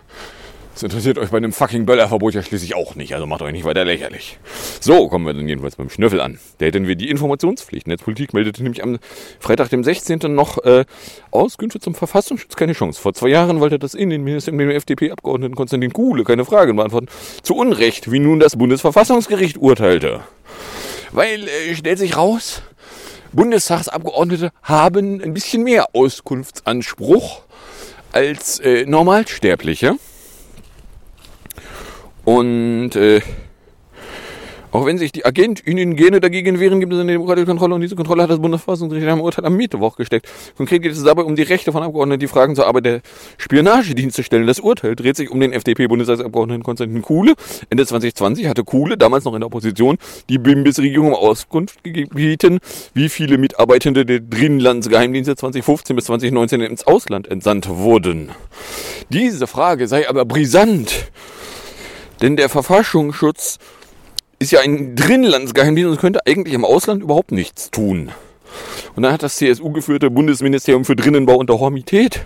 Das 0.79 0.83
interessiert 0.83 1.17
euch 1.17 1.29
bei 1.29 1.35
einem 1.35 1.51
fucking 1.51 1.85
Böllerverbot 1.85 2.33
ja 2.35 2.41
schließlich 2.41 2.73
auch 2.73 2.95
nicht, 2.95 3.13
also 3.13 3.27
macht 3.27 3.41
euch 3.41 3.51
nicht 3.51 3.65
weiter 3.65 3.83
lächerlich. 3.83 4.39
So, 4.79 5.09
kommen 5.09 5.25
wir 5.25 5.33
dann 5.33 5.45
jedenfalls 5.45 5.75
beim 5.75 5.89
Schnüffel 5.89 6.21
an. 6.21 6.39
Da 6.59 6.67
hätten 6.67 6.87
wir 6.87 6.95
die 6.95 7.09
Informationspflicht. 7.09 7.85
Netzpolitik 7.85 8.33
meldete 8.33 8.63
nämlich 8.63 8.81
am 8.81 8.97
Freitag, 9.41 9.67
dem 9.71 9.83
16. 9.83 10.19
noch 10.33 10.57
äh, 10.63 10.85
Auskünfte 11.31 11.81
zum 11.81 11.95
Verfassungsschutz 11.95 12.55
keine 12.55 12.71
Chance. 12.71 13.01
Vor 13.01 13.13
zwei 13.13 13.27
Jahren 13.27 13.59
wollte 13.59 13.77
das 13.77 13.93
Innenministerium 13.93 14.59
dem 14.59 14.69
FDP-Abgeordneten 14.69 15.55
Konstantin 15.55 15.91
Kuhle 15.91 16.23
keine 16.23 16.45
Fragen 16.45 16.77
beantworten. 16.77 17.07
Zu 17.43 17.55
Unrecht, 17.55 18.09
wie 18.09 18.19
nun 18.19 18.39
das 18.39 18.55
Bundesverfassungsgericht 18.55 19.57
urteilte. 19.57 20.21
Weil, 21.11 21.45
äh, 21.49 21.75
stellt 21.75 21.99
sich 21.99 22.15
raus, 22.15 22.61
Bundestagsabgeordnete 23.31 24.51
haben 24.63 25.21
ein 25.21 25.33
bisschen 25.33 25.63
mehr 25.63 25.87
Auskunftsanspruch 25.93 27.41
als 28.11 28.59
äh, 28.59 28.85
Normalsterbliche. 28.85 29.95
Und 32.25 32.95
äh, 32.95 33.21
auch 34.71 34.85
wenn 34.85 34.97
sich 34.97 35.11
die 35.11 35.25
AgentInnen 35.25 35.95
gerne 35.95 36.19
dagegen 36.19 36.59
wehren, 36.59 36.79
gibt 36.79 36.93
es 36.93 36.99
eine 36.99 37.13
demokratische 37.13 37.47
Kontrolle 37.47 37.75
und 37.75 37.81
diese 37.81 37.95
Kontrolle 37.95 38.23
hat 38.23 38.29
das 38.29 38.39
Bundesverfassungsgericht 38.39 39.03
in 39.03 39.11
einem 39.11 39.21
Urteil 39.21 39.45
am 39.45 39.55
Mittwoch 39.55 39.95
gesteckt. 39.95 40.27
Konkret 40.57 40.81
geht 40.81 40.91
es 40.91 41.03
dabei 41.03 41.23
um 41.23 41.35
die 41.35 41.43
Rechte 41.43 41.71
von 41.71 41.81
Abgeordneten, 41.81 42.19
die 42.19 42.27
Fragen 42.27 42.55
zur 42.55 42.67
Arbeit 42.67 42.85
der 42.85 43.01
Spionagedienste 43.37 44.23
stellen. 44.23 44.45
Das 44.45 44.59
Urteil 44.59 44.95
dreht 44.95 45.15
sich 45.15 45.31
um 45.31 45.39
den 45.39 45.53
FDP-Bundestagsabgeordneten 45.53 46.63
Konstantin 46.63 47.01
Kuhle. 47.01 47.33
Ende 47.69 47.85
2020 47.85 48.47
hatte 48.47 48.63
Kuhle, 48.63 48.97
damals 48.97 49.25
noch 49.25 49.33
in 49.33 49.41
der 49.41 49.47
Opposition, 49.47 49.97
die 50.29 50.37
Bundesregierung 50.37 51.09
um 51.09 51.15
Auskunft 51.15 51.83
gebeten, 51.83 52.59
wie 52.93 53.09
viele 53.09 53.37
Mitarbeitende 53.37 54.05
der 54.05 54.19
Drinlandsgeheimdienste 54.19 55.35
2015 55.35 55.95
bis 55.95 56.05
2019 56.05 56.61
ins 56.61 56.85
Ausland 56.85 57.27
entsandt 57.27 57.69
wurden. 57.69 58.29
Diese 59.09 59.47
Frage 59.47 59.87
sei 59.87 60.07
aber 60.07 60.25
brisant, 60.25 61.11
denn 62.21 62.35
der 62.35 62.49
Verfassungsschutz 62.49 63.57
ist 64.39 64.51
ja 64.51 64.61
ein 64.61 64.95
Drinlandsgeheimdienst 64.95 65.91
und 65.91 65.99
könnte 65.99 66.25
eigentlich 66.25 66.53
im 66.53 66.63
Ausland 66.63 67.03
überhaupt 67.03 67.31
nichts 67.31 67.71
tun. 67.71 68.11
Und 68.95 69.03
dann 69.03 69.11
hat 69.13 69.21
das 69.21 69.35
CSU-geführte 69.35 70.09
Bundesministerium 70.09 70.85
für 70.85 70.95
Drinnenbau 70.95 71.35
und 71.35 71.49
Hormität 71.51 72.25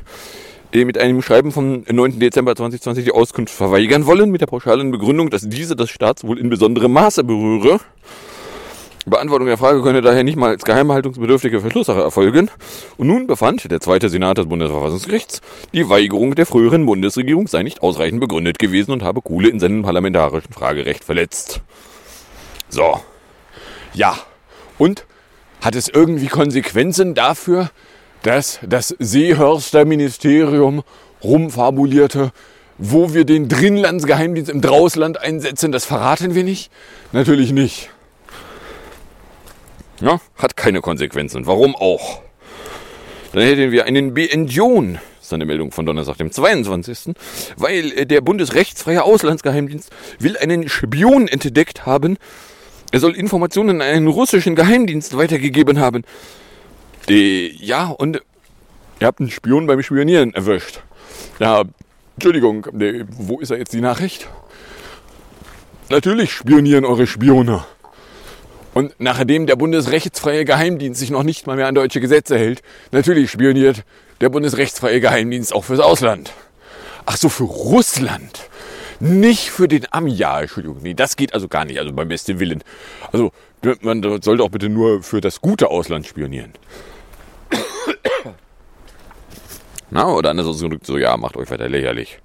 mit 0.72 0.98
einem 0.98 1.22
Schreiben 1.22 1.52
vom 1.52 1.84
9. 1.88 2.20
Dezember 2.20 2.56
2020 2.56 3.06
die 3.06 3.12
Auskunft 3.12 3.54
verweigern 3.54 4.08
wollen, 4.08 4.32
mit 4.32 4.42
der 4.42 4.48
pauschalen 4.48 4.90
Begründung, 4.90 5.30
dass 5.30 5.48
diese 5.48 5.76
das 5.76 5.92
Staatswohl 5.92 6.40
in 6.40 6.50
besonderem 6.50 6.94
Maße 6.94 7.24
berühre. 7.24 7.80
Beantwortung 9.06 9.48
der 9.48 9.58
Frage 9.58 9.82
könne 9.84 10.02
daher 10.02 10.24
nicht 10.24 10.38
mal 10.38 10.50
als 10.50 10.64
geheimhaltungsbedürftige 10.64 11.60
Verschlusssache 11.60 12.00
erfolgen. 12.00 12.50
Und 12.98 13.08
nun 13.08 13.28
befand 13.28 13.70
der 13.70 13.82
zweite 13.82 14.10
Senat 14.10 14.38
des 14.38 14.48
Bundesverfassungsgerichts, 14.48 15.42
die 15.74 15.90
Weigerung 15.90 16.34
der 16.34 16.46
früheren 16.46 16.86
Bundesregierung 16.86 17.48
sei 17.48 17.64
nicht 17.64 17.84
ausreichend 17.84 18.20
begründet 18.20 18.58
gewesen 18.58 18.92
und 18.92 19.04
habe 19.04 19.22
Kuhle 19.22 19.50
in 19.50 19.60
seinem 19.60 19.84
parlamentarischen 19.84 20.54
Fragerecht 20.54 21.04
verletzt. 21.04 21.62
So. 22.74 23.00
Ja. 23.94 24.18
Und 24.80 25.06
hat 25.62 25.76
es 25.76 25.90
irgendwie 25.90 26.26
Konsequenzen 26.26 27.14
dafür, 27.14 27.70
dass 28.24 28.60
das 28.64 28.96
Seehörster 28.98 29.86
Ministerium 29.86 30.82
rumfabulierte, 31.24 32.32
wo 32.80 33.14
wir 33.14 33.26
den 33.26 33.48
Drinlandsgeheimdienst 33.48 34.50
im 34.50 34.62
Drausland 34.62 35.22
einsetzen? 35.22 35.72
Das 35.72 35.86
verraten 35.86 36.34
wir 36.34 36.44
nicht? 36.44 36.72
Natürlich 37.12 37.52
nicht. 37.52 37.92
Ja, 40.02 40.20
hat 40.40 40.58
keine 40.58 40.82
Konsequenzen. 40.82 41.46
Warum 41.46 41.76
auch? 41.76 42.24
Dann 43.34 43.44
hätten 43.44 43.72
wir 43.72 43.86
einen 43.86 44.16
BNJON, 44.16 44.96
Das 44.96 45.28
ist 45.28 45.34
eine 45.34 45.46
Meldung 45.46 45.72
von 45.72 45.86
Donnerstag, 45.86 46.18
dem 46.18 46.32
22. 46.32 47.14
Weil 47.56 47.92
äh, 47.92 48.06
der 48.08 48.22
Bundesrechtsfreie 48.22 49.04
Auslandsgeheimdienst 49.04 49.92
will 50.18 50.38
einen 50.38 50.68
Spion 50.70 51.28
entdeckt 51.28 51.86
haben. 51.86 52.18
Er 52.94 53.00
soll 53.00 53.16
Informationen 53.16 53.82
an 53.82 53.88
einen 53.88 54.08
russischen 54.08 54.54
Geheimdienst 54.54 55.18
weitergegeben 55.18 55.80
haben. 55.80 56.04
Äh, 57.10 57.48
ja, 57.48 57.88
und 57.88 58.22
ihr 59.00 59.08
habt 59.08 59.20
einen 59.20 59.32
Spion 59.32 59.66
beim 59.66 59.82
Spionieren 59.82 60.32
erwischt. 60.36 60.82
Ja, 61.40 61.64
Entschuldigung, 62.16 62.68
äh, 62.80 63.04
wo 63.10 63.40
ist 63.40 63.50
er 63.50 63.58
jetzt 63.58 63.74
die 63.74 63.82
Nachricht? 63.82 64.30
Natürlich 65.90 66.34
spionieren 66.34 66.86
eure 66.86 67.08
Spione. 67.08 67.66
Und 68.76 68.94
nachdem 69.00 69.48
der 69.48 69.56
bundesrechtsfreie 69.56 70.46
Geheimdienst 70.46 71.00
sich 71.00 71.10
noch 71.10 71.24
nicht 71.24 71.48
mal 71.48 71.56
mehr 71.56 71.66
an 71.66 71.74
deutsche 71.74 72.00
Gesetze 72.00 72.38
hält, 72.38 72.62
natürlich 72.92 73.32
spioniert 73.32 73.86
der 74.22 74.30
bundesrechtsfreie 74.30 75.02
Geheimdienst 75.02 75.52
auch 75.56 75.64
fürs 75.64 75.80
Ausland. 75.80 76.32
Ach 77.08 77.18
so, 77.18 77.28
für 77.30 77.46
Russland. 77.46 78.52
Nicht 79.04 79.50
für 79.50 79.68
den 79.68 79.86
Ami. 79.92 80.18
Entschuldigung. 80.22 80.78
Nee, 80.82 80.94
das 80.94 81.18
geht 81.18 81.34
also 81.34 81.50
gar 81.50 81.66
nicht. 81.66 81.78
Also 81.78 81.92
beim 81.92 82.08
besten 82.08 82.40
Willen. 82.40 82.64
Also 83.12 83.34
man 83.82 84.02
sollte 84.22 84.42
auch 84.42 84.50
bitte 84.50 84.70
nur 84.70 85.04
für 85.04 85.20
das 85.20 85.42
gute 85.42 85.70
Ausland 85.70 86.08
spionieren. 86.08 86.54
Na, 89.90 90.08
oder 90.08 90.30
anders 90.30 90.48
ausgedrückt, 90.48 90.86
so, 90.86 90.98
ja, 90.98 91.18
macht 91.18 91.36
euch 91.36 91.52
weiter 91.52 91.68
lächerlich. 91.68 92.20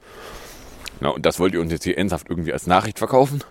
Na, 1.00 1.08
und 1.08 1.26
das 1.26 1.40
wollt 1.40 1.52
ihr 1.52 1.60
uns 1.60 1.72
jetzt 1.72 1.82
hier 1.82 1.98
ernsthaft 1.98 2.30
irgendwie 2.30 2.52
als 2.52 2.68
Nachricht 2.68 2.98
verkaufen? 2.98 3.42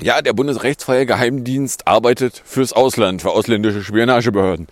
Ja, 0.00 0.22
der 0.22 0.32
Bundesrechtsfreie 0.32 1.06
Geheimdienst 1.06 1.86
arbeitet 1.86 2.42
fürs 2.44 2.72
Ausland, 2.72 3.22
für 3.22 3.30
ausländische 3.30 3.84
Spionagebehörden. 3.84 4.66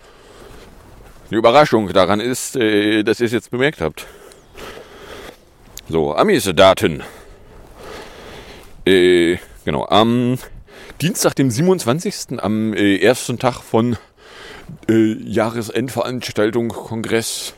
Die 1.31 1.35
Überraschung 1.35 1.87
daran 1.93 2.19
ist, 2.19 2.57
äh, 2.57 3.03
dass 3.03 3.21
ihr 3.21 3.27
es 3.27 3.31
jetzt 3.31 3.49
bemerkt 3.49 3.79
habt. 3.79 4.07
So, 5.91 6.13
Amis-Daten. 6.13 7.01
Äh, 8.85 9.37
genau, 9.65 9.87
am 9.87 10.37
Dienstag, 11.01 11.33
dem 11.33 11.49
27., 11.49 12.39
am 12.39 12.75
äh, 12.75 12.97
ersten 12.97 13.39
Tag 13.39 13.61
von 13.61 13.97
äh, 14.87 15.13
Jahresendveranstaltung, 15.13 16.69
Kongress, 16.69 17.55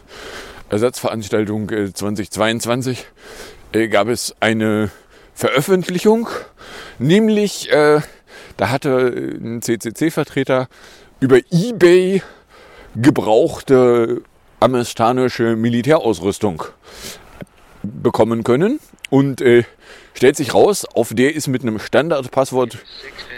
Ersatzveranstaltung 0.69 1.71
äh, 1.71 1.91
2022, 1.91 3.05
äh, 3.73 3.89
gab 3.89 4.07
es 4.07 4.33
eine 4.39 4.91
Veröffentlichung, 5.33 6.29
nämlich 6.99 7.69
äh, 7.69 7.99
da 8.55 8.69
hatte 8.69 9.13
ein 9.41 9.61
CCC-Vertreter 9.61 10.69
über 11.19 11.39
eBay 11.51 12.23
gebrauchte 12.95 14.21
amerikanische 14.61 15.57
Militärausrüstung 15.57 16.63
bekommen 17.83 18.43
können 18.43 18.79
und 19.09 19.41
äh, 19.41 19.63
stellt 20.13 20.35
sich 20.35 20.53
raus, 20.53 20.85
auf 20.85 21.13
der 21.13 21.35
ist 21.35 21.47
mit 21.47 21.61
einem 21.61 21.79
Standardpasswort 21.79 22.79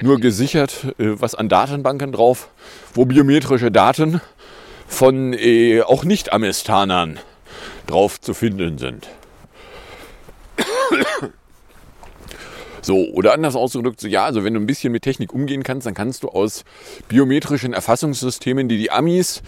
nur 0.01 0.19
gesichert, 0.19 0.93
äh, 0.97 1.19
was 1.19 1.35
an 1.35 1.49
Datenbanken 1.49 2.11
drauf, 2.11 2.49
wo 2.93 3.05
biometrische 3.05 3.71
Daten 3.71 4.21
von 4.87 5.33
äh, 5.33 5.81
auch 5.81 6.03
Nicht-Amerikanern 6.03 7.19
drauf 7.87 8.19
zu 8.21 8.33
finden 8.33 8.77
sind. 8.77 9.07
So, 12.85 12.97
oder 13.13 13.33
anders 13.33 13.55
ausgedrückt, 13.55 14.01
so 14.01 14.09
ja, 14.09 14.25
also 14.25 14.43
wenn 14.43 14.55
du 14.55 14.59
ein 14.59 14.65
bisschen 14.65 14.91
mit 14.91 15.03
Technik 15.03 15.33
umgehen 15.33 15.63
kannst, 15.63 15.87
dann 15.87 15.93
kannst 15.93 16.21
du 16.21 16.27
aus 16.27 16.65
biometrischen 17.07 17.71
Erfassungssystemen, 17.71 18.67
die 18.67 18.77
die 18.77 18.91
Amis 18.91 19.41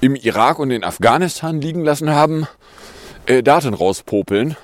im 0.00 0.16
Irak 0.16 0.58
und 0.58 0.72
in 0.72 0.82
Afghanistan 0.82 1.60
liegen 1.60 1.84
lassen 1.84 2.10
haben, 2.10 2.48
äh, 3.30 3.42
Daten 3.42 3.74
rauspopeln. 3.74 4.56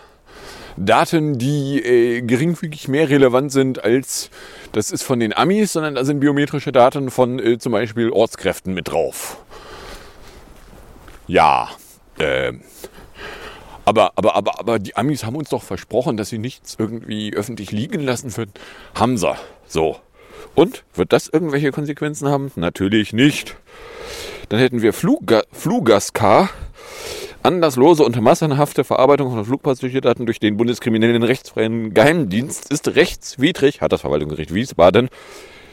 Daten, 0.76 1.38
die 1.38 1.80
äh, 1.82 2.20
geringfügig 2.20 2.88
mehr 2.88 3.08
relevant 3.08 3.50
sind 3.50 3.82
als 3.82 4.30
das 4.72 4.90
ist 4.90 5.04
von 5.04 5.20
den 5.20 5.34
Amis, 5.34 5.72
sondern 5.72 5.94
da 5.94 6.04
sind 6.04 6.20
biometrische 6.20 6.72
Daten 6.72 7.10
von 7.10 7.38
äh, 7.38 7.58
zum 7.58 7.72
Beispiel 7.72 8.10
Ortskräften 8.10 8.74
mit 8.74 8.88
drauf. 8.88 9.38
Ja, 11.26 11.70
äh, 12.18 12.52
aber, 13.84 14.12
aber, 14.16 14.34
aber, 14.34 14.58
aber 14.60 14.78
die 14.78 14.96
Amis 14.96 15.24
haben 15.24 15.36
uns 15.36 15.48
doch 15.48 15.62
versprochen, 15.62 16.16
dass 16.16 16.28
sie 16.28 16.38
nichts 16.38 16.76
irgendwie 16.78 17.32
öffentlich 17.32 17.70
liegen 17.70 18.02
lassen 18.02 18.36
würden. 18.36 18.52
Sie. 19.16 19.34
So. 19.66 19.96
Und 20.54 20.84
wird 20.94 21.12
das 21.12 21.28
irgendwelche 21.28 21.70
Konsequenzen 21.70 22.28
haben? 22.28 22.50
Natürlich 22.56 23.12
nicht. 23.12 23.56
Dann 24.48 24.58
hätten 24.58 24.82
wir 24.82 24.92
Flugga 24.92 25.44
Flugaskar. 25.52 26.50
Anlasslose 27.46 28.02
und 28.02 28.20
massenhafte 28.20 28.82
Verarbeitung 28.82 29.30
von 29.30 29.44
Flugpassagerdaten 29.44 30.26
durch 30.26 30.40
den 30.40 30.56
bundeskriminellen 30.56 31.22
rechtsfreien 31.22 31.94
Geheimdienst 31.94 32.72
ist 32.72 32.96
rechtswidrig, 32.96 33.80
hat 33.80 33.92
das 33.92 34.00
Verwaltungsgericht 34.00 34.52
Wiesbaden 34.52 35.08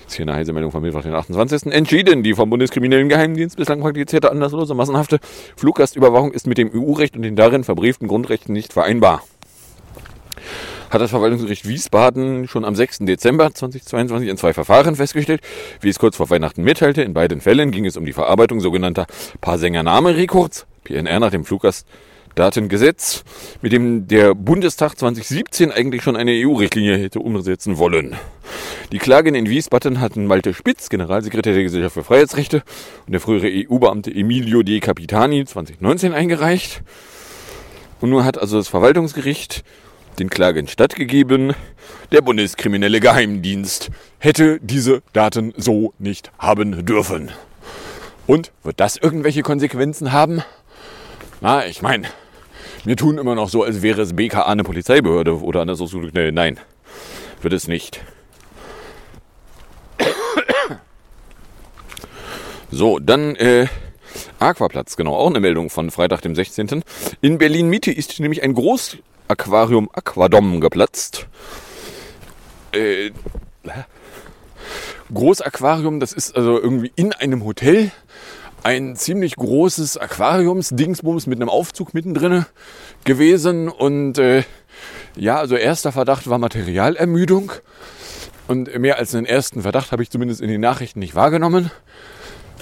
ist 0.06 0.18
hier 0.18 0.28
eine 0.28 0.36
heiße 0.36 0.54
Meldung 0.54 0.72
vom 0.72 0.84
Mittwoch, 0.84 1.02
den 1.02 1.16
28. 1.16 1.74
Entschieden. 1.74 2.22
Die 2.22 2.36
vom 2.36 2.48
Bundeskriminellen 2.52 3.10
Geheimdienst 3.10 3.58
bislang 3.58 3.80
praktizierte 3.80 4.30
anlasslose 4.30 4.76
massenhafte 4.76 5.18
Fluggastüberwachung 5.56 6.32
ist 6.32 6.46
mit 6.46 6.60
dem 6.60 6.70
EU-Recht 6.76 7.16
und 7.16 7.24
den 7.24 7.36
darin 7.36 7.64
verbrieften 7.64 8.08
Grundrechten 8.08 8.54
nicht 8.54 8.72
vereinbar. 8.72 9.24
Hat 10.92 11.02
das 11.02 11.10
Verwaltungsgericht 11.10 11.68
Wiesbaden 11.68 12.48
schon 12.48 12.66
am 12.66 12.76
6. 12.76 13.00
Dezember 13.00 13.52
2022 13.52 14.30
in 14.30 14.38
zwei 14.38 14.54
Verfahren 14.54 14.96
festgestellt. 14.96 15.42
Wie 15.82 15.90
es 15.90 15.98
kurz 15.98 16.18
vor 16.18 16.30
Weihnachten 16.30 16.64
mitteilte, 16.64 17.02
in 17.02 17.16
beiden 17.16 17.42
Fällen 17.42 17.72
ging 17.72 17.88
es 17.88 17.98
um 17.98 18.06
die 18.06 18.14
Verarbeitung 18.14 18.60
sogenannter 18.60 19.08
Paarsänger-Name-Rekords, 19.42 20.68
PNR 20.84 21.20
nach 21.20 21.32
dem 21.32 21.46
Fluggast 21.46 21.88
Datengesetz, 22.36 23.24
mit 23.62 23.72
dem 23.72 24.08
der 24.08 24.34
Bundestag 24.34 24.98
2017 24.98 25.72
eigentlich 25.72 26.02
schon 26.02 26.16
eine 26.16 26.32
EU-Richtlinie 26.32 26.98
hätte 26.98 27.20
umsetzen 27.20 27.78
wollen. 27.78 28.16
Die 28.92 28.98
Klage 28.98 29.36
in 29.36 29.50
Wiesbaden 29.50 30.02
hatten 30.02 30.26
Malte 30.26 30.54
Spitz, 30.54 30.90
Generalsekretär 30.90 31.54
der 31.54 31.64
Gesellschaft 31.64 31.94
für 31.94 32.04
Freiheitsrechte, 32.04 32.64
und 33.06 33.14
der 33.14 33.22
frühere 33.22 33.48
EU-Beamte 33.48 34.12
Emilio 34.12 34.64
De 34.64 34.80
Capitani 34.80 35.46
2019 35.46 36.14
eingereicht. 36.14 36.82
Und 38.02 38.10
nun 38.10 38.26
hat 38.26 38.38
also 38.38 38.58
das 38.58 38.68
Verwaltungsgericht 38.68 39.64
den 40.20 40.30
Klagen 40.30 40.68
stattgegeben. 40.68 41.54
Der 42.12 42.22
Bundeskriminelle 42.22 43.00
Geheimdienst 43.00 43.90
hätte 44.20 44.60
diese 44.62 45.02
Daten 45.14 45.54
so 45.58 45.94
nicht 46.00 46.32
haben 46.38 46.86
dürfen. 46.86 47.32
Und 48.26 48.52
wird 48.64 48.80
das 48.80 48.98
irgendwelche 48.98 49.42
Konsequenzen 49.42 50.12
haben? 50.12 50.44
Na, 51.44 51.66
ich 51.68 51.82
meine, 51.82 52.08
wir 52.86 52.96
tun 52.96 53.18
immer 53.18 53.36
noch 53.36 53.50
so, 53.50 53.64
als 53.64 53.82
wäre 53.82 54.02
es 54.02 54.16
BKA 54.16 54.44
eine 54.44 54.64
Polizeibehörde 54.64 55.42
oder 55.42 55.60
anders 55.60 55.82
ausgedrückt. 55.82 56.16
Nee, 56.16 56.32
nein, 56.32 56.58
wird 57.42 57.54
es 57.54 57.68
nicht. 57.68 58.00
So, 62.72 62.98
dann 62.98 63.36
äh, 63.36 63.68
Aquaplatz, 64.40 64.96
genau, 64.96 65.16
auch 65.18 65.28
eine 65.28 65.42
Meldung 65.42 65.70
von 65.70 65.92
Freitag, 65.92 66.22
dem 66.22 66.34
16. 66.34 66.82
In 67.20 67.38
Berlin-Mitte 67.38 67.92
ist 67.92 68.18
nämlich 68.22 68.42
ein 68.42 68.54
Großaquarium 68.54 69.90
Aquadom 69.92 70.62
geplatzt. 70.62 71.28
Äh, 72.72 73.12
Großaquarium, 75.14 76.00
das 76.00 76.14
ist 76.14 76.38
also 76.38 76.58
irgendwie 76.58 76.94
in 76.96 77.12
einem 77.12 77.44
Hotel 77.44 77.92
ein 78.64 78.96
ziemlich 78.96 79.36
großes 79.36 79.98
Aquariumsdingsbums 79.98 81.28
mit 81.28 81.40
einem 81.40 81.50
Aufzug 81.50 81.94
mittendrin 81.94 82.46
gewesen. 83.04 83.70
Und 83.70 84.18
äh, 84.18 84.44
ja, 85.16 85.38
also 85.38 85.56
erster 85.56 85.92
Verdacht 85.92 86.30
war 86.30 86.38
Materialermüdung. 86.38 87.52
Und 88.48 88.78
mehr 88.78 88.98
als 88.98 89.14
einen 89.14 89.26
ersten 89.26 89.62
Verdacht 89.62 89.92
habe 89.92 90.04
ich 90.04 90.10
zumindest 90.10 90.42
in 90.42 90.50
den 90.50 90.62
Nachrichten 90.62 91.00
nicht 91.00 91.16
wahrgenommen. 91.16 91.72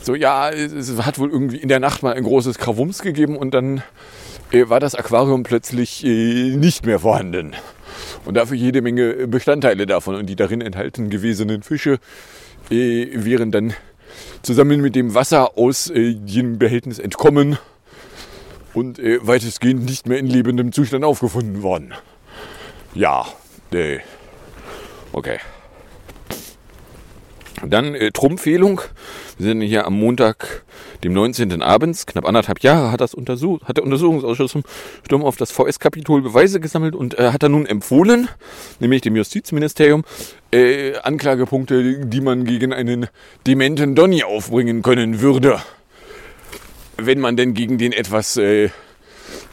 So, 0.01 0.15
ja, 0.15 0.49
es 0.49 0.91
hat 1.05 1.19
wohl 1.19 1.29
irgendwie 1.29 1.57
in 1.57 1.69
der 1.69 1.79
Nacht 1.79 2.01
mal 2.01 2.13
ein 2.13 2.23
großes 2.23 2.57
Krawums 2.57 3.01
gegeben 3.01 3.37
und 3.37 3.53
dann 3.53 3.83
äh, 4.51 4.67
war 4.67 4.79
das 4.79 4.95
Aquarium 4.95 5.43
plötzlich 5.43 6.03
äh, 6.03 6.55
nicht 6.55 6.85
mehr 6.85 6.99
vorhanden. 6.99 7.55
Und 8.25 8.35
dafür 8.35 8.57
jede 8.57 8.81
Menge 8.81 9.27
Bestandteile 9.27 9.85
davon 9.85 10.15
und 10.15 10.27
die 10.27 10.35
darin 10.35 10.61
enthalten 10.61 11.09
gewesenen 11.09 11.61
Fische 11.61 11.99
äh, 12.69 13.07
wären 13.13 13.51
dann 13.51 13.73
zusammen 14.41 14.81
mit 14.81 14.95
dem 14.95 15.13
Wasser 15.13 15.57
aus 15.57 15.89
äh, 15.89 15.99
jenem 16.25 16.59
Behältnis 16.59 16.99
entkommen 16.99 17.57
und 18.73 18.99
äh, 18.99 19.25
weitestgehend 19.25 19.85
nicht 19.85 20.07
mehr 20.07 20.17
in 20.17 20.27
lebendem 20.27 20.71
Zustand 20.71 21.03
aufgefunden 21.03 21.63
worden. 21.63 21.93
Ja, 22.93 23.25
äh, 23.71 23.99
okay. 25.11 25.39
Dann 27.65 27.95
äh, 27.95 28.11
Trumpfehlung. 28.11 28.81
Wir 29.41 29.47
sind 29.47 29.61
hier 29.61 29.87
am 29.87 29.97
Montag, 29.97 30.61
dem 31.03 31.13
19. 31.13 31.63
abends. 31.63 32.05
Knapp 32.05 32.27
anderthalb 32.27 32.59
Jahre 32.59 32.91
hat, 32.91 33.01
das 33.01 33.15
untersucht, 33.15 33.63
hat 33.63 33.77
der 33.77 33.83
Untersuchungsausschuss 33.83 34.51
zum 34.51 34.61
Sturm 35.03 35.23
auf 35.23 35.35
das 35.35 35.49
VS-Kapitol 35.49 36.21
Beweise 36.21 36.59
gesammelt 36.59 36.93
und 36.93 37.17
äh, 37.17 37.31
hat 37.31 37.41
er 37.41 37.49
nun 37.49 37.65
empfohlen, 37.65 38.29
nämlich 38.79 39.01
dem 39.01 39.15
Justizministerium, 39.15 40.03
äh, 40.53 40.95
Anklagepunkte, 40.97 42.05
die 42.05 42.21
man 42.21 42.45
gegen 42.45 42.71
einen 42.71 43.07
dementen 43.47 43.95
Donny 43.95 44.23
aufbringen 44.23 44.83
können 44.83 45.21
würde. 45.21 45.59
wenn 46.97 47.19
man 47.19 47.35
denn 47.35 47.55
gegen 47.55 47.79
den 47.79 47.93
etwas 47.93 48.37
äh, 48.37 48.69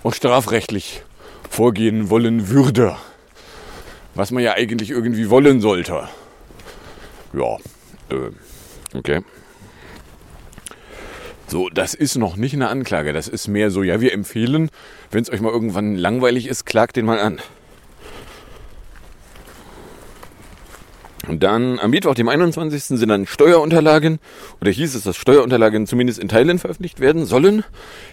auch 0.04 0.12
strafrechtlich 0.12 1.02
vorgehen 1.48 2.10
wollen 2.10 2.50
würde. 2.50 2.94
Was 4.14 4.32
man 4.32 4.42
ja 4.42 4.52
eigentlich 4.52 4.90
irgendwie 4.90 5.30
wollen 5.30 5.62
sollte. 5.62 6.10
Ja, 7.32 7.56
äh, 8.10 8.30
okay. 8.94 9.22
So, 11.50 11.70
das 11.70 11.94
ist 11.94 12.16
noch 12.16 12.36
nicht 12.36 12.52
eine 12.52 12.68
Anklage. 12.68 13.14
Das 13.14 13.26
ist 13.26 13.48
mehr 13.48 13.70
so, 13.70 13.82
ja, 13.82 14.02
wir 14.02 14.12
empfehlen, 14.12 14.68
wenn 15.10 15.22
es 15.22 15.30
euch 15.30 15.40
mal 15.40 15.50
irgendwann 15.50 15.96
langweilig 15.96 16.46
ist, 16.46 16.66
klagt 16.66 16.96
den 16.96 17.06
mal 17.06 17.18
an. 17.18 17.40
Und 21.26 21.42
dann 21.42 21.78
am 21.78 21.90
Mittwoch, 21.90 22.14
dem 22.14 22.28
21. 22.28 22.84
sind 22.84 23.08
dann 23.08 23.26
Steuerunterlagen, 23.26 24.18
oder 24.60 24.70
hieß 24.70 24.94
es, 24.94 25.04
dass 25.04 25.16
Steuerunterlagen 25.16 25.86
zumindest 25.86 26.18
in 26.18 26.28
Teilen 26.28 26.58
veröffentlicht 26.58 27.00
werden 27.00 27.24
sollen. 27.24 27.64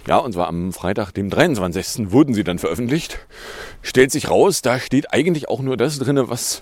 Ja, 0.08 0.17
und 0.17 0.34
zwar 0.34 0.48
am 0.48 0.71
Freitag, 0.71 1.12
dem 1.12 1.30
23. 1.30 2.12
wurden 2.12 2.34
sie 2.34 2.45
dann 2.45 2.60
veröffentlicht. 2.60 3.19
Stellt 3.82 4.12
sich 4.12 4.30
raus, 4.30 4.62
da 4.62 4.80
steht 4.80 5.13
eigentlich 5.13 5.50
auch 5.50 5.62
nur 5.62 5.76
das 5.76 6.00
drin, 6.00 6.21
was 6.24 6.62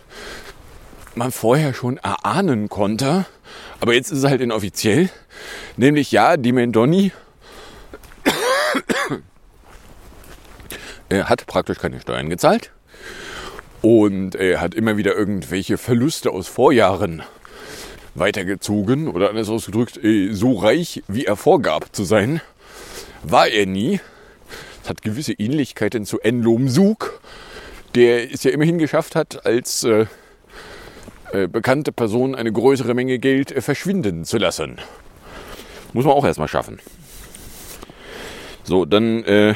man 1.13 1.31
vorher 1.31 1.75
schon 1.75 1.97
erahnen 1.97 2.67
konnte. 2.67 3.25
Aber 3.83 3.93
jetzt 3.93 4.11
ist 4.11 4.19
es 4.19 4.23
halt 4.23 4.39
inoffiziell. 4.39 5.09
Nämlich, 5.75 6.13
ja, 6.13 6.37
die 6.37 6.53
Mendoni 6.53 7.11
er 11.09 11.27
hat 11.27 11.45
praktisch 11.47 11.79
keine 11.79 11.99
Steuern 11.99 12.29
gezahlt 12.29 12.71
und 13.81 14.35
er 14.35 14.61
hat 14.61 14.73
immer 14.73 14.95
wieder 14.95 15.17
irgendwelche 15.17 15.77
Verluste 15.77 16.31
aus 16.31 16.47
Vorjahren 16.47 17.23
weitergezogen 18.15 19.09
oder 19.09 19.27
anders 19.29 19.49
ausgedrückt, 19.49 20.01
äh, 20.01 20.31
so 20.31 20.53
reich 20.53 21.03
wie 21.09 21.25
er 21.25 21.35
vorgab 21.35 21.93
zu 21.93 22.05
sein, 22.05 22.39
war 23.21 23.49
er 23.49 23.65
nie. 23.65 23.99
Es 24.81 24.89
hat 24.89 25.01
gewisse 25.01 25.33
Ähnlichkeiten 25.33 26.05
zu 26.05 26.21
Enlom 26.21 26.69
Sug, 26.69 27.19
der 27.95 28.31
es 28.31 28.45
ja 28.45 28.51
immerhin 28.51 28.77
geschafft 28.77 29.17
hat, 29.17 29.45
als 29.45 29.83
äh, 29.83 30.05
bekannte 31.47 31.91
Person 31.91 32.35
eine 32.35 32.51
größere 32.51 32.93
Menge 32.93 33.19
Geld 33.19 33.51
äh, 33.51 33.61
verschwinden 33.61 34.25
zu 34.25 34.37
lassen. 34.37 34.77
Muss 35.93 36.05
man 36.05 36.13
auch 36.13 36.25
erstmal 36.25 36.47
schaffen. 36.47 36.79
So, 38.63 38.85
dann 38.85 39.23
äh, 39.23 39.55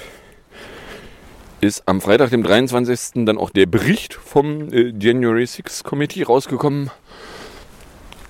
ist 1.61 1.83
am 1.87 2.01
Freitag, 2.01 2.29
dem 2.29 2.43
23. 2.43 3.25
dann 3.25 3.37
auch 3.37 3.49
der 3.49 3.65
Bericht 3.65 4.13
vom 4.13 4.71
äh, 4.71 4.93
January 4.99 5.45
6 5.45 5.83
Committee 5.83 6.23
rausgekommen. 6.23 6.91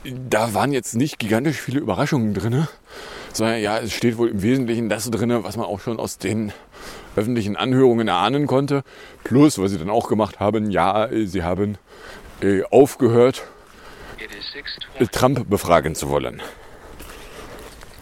Da 0.03 0.53
waren 0.53 0.71
jetzt 0.71 0.95
nicht 0.95 1.19
gigantisch 1.19 1.59
viele 1.59 1.79
Überraschungen 1.79 2.33
drin, 2.33 2.67
sondern 3.33 3.61
ja, 3.61 3.79
es 3.79 3.91
steht 3.91 4.17
wohl 4.17 4.29
im 4.29 4.41
Wesentlichen 4.41 4.87
das 4.87 5.09
drin, 5.09 5.43
was 5.43 5.57
man 5.57 5.65
auch 5.65 5.79
schon 5.79 5.99
aus 5.99 6.17
den 6.17 6.53
öffentlichen 7.15 7.57
Anhörungen 7.57 8.07
erahnen 8.07 8.47
konnte. 8.47 8.83
Plus, 9.23 9.57
was 9.57 9.71
sie 9.71 9.77
dann 9.77 9.89
auch 9.89 10.07
gemacht 10.07 10.39
haben, 10.39 10.69
ja, 10.71 11.07
äh, 11.07 11.25
sie 11.25 11.43
haben 11.43 11.73
äh, 11.73 11.77
aufgehört, 12.69 13.47
It 14.19 14.31
is 14.31 14.55
äh, 14.99 15.03
6:20. 15.03 15.11
Trump 15.11 15.49
befragen 15.49 15.95
zu 15.95 16.09
wollen. 16.09 16.41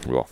Ja. 0.10 0.26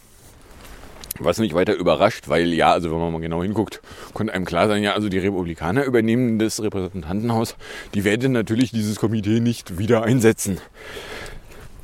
Was 1.20 1.38
nicht 1.38 1.54
weiter 1.54 1.76
überrascht, 1.76 2.28
weil 2.28 2.54
ja, 2.54 2.72
also 2.72 2.92
wenn 2.92 2.98
man 2.98 3.12
mal 3.12 3.22
genau 3.22 3.44
hinguckt, 3.44 3.82
konnte 4.14 4.34
einem 4.34 4.46
klar 4.46 4.68
sein, 4.68 4.82
ja, 4.82 4.94
also 4.94 5.10
die 5.10 5.20
Republikaner 5.20 5.84
übernehmen 5.84 6.40
das 6.40 6.62
Repräsentantenhaus, 6.62 7.56
die 7.94 8.04
werden 8.04 8.32
natürlich 8.32 8.72
dieses 8.72 8.98
Komitee 8.98 9.40
nicht 9.40 9.78
wieder 9.78 10.04
einsetzen. 10.04 10.60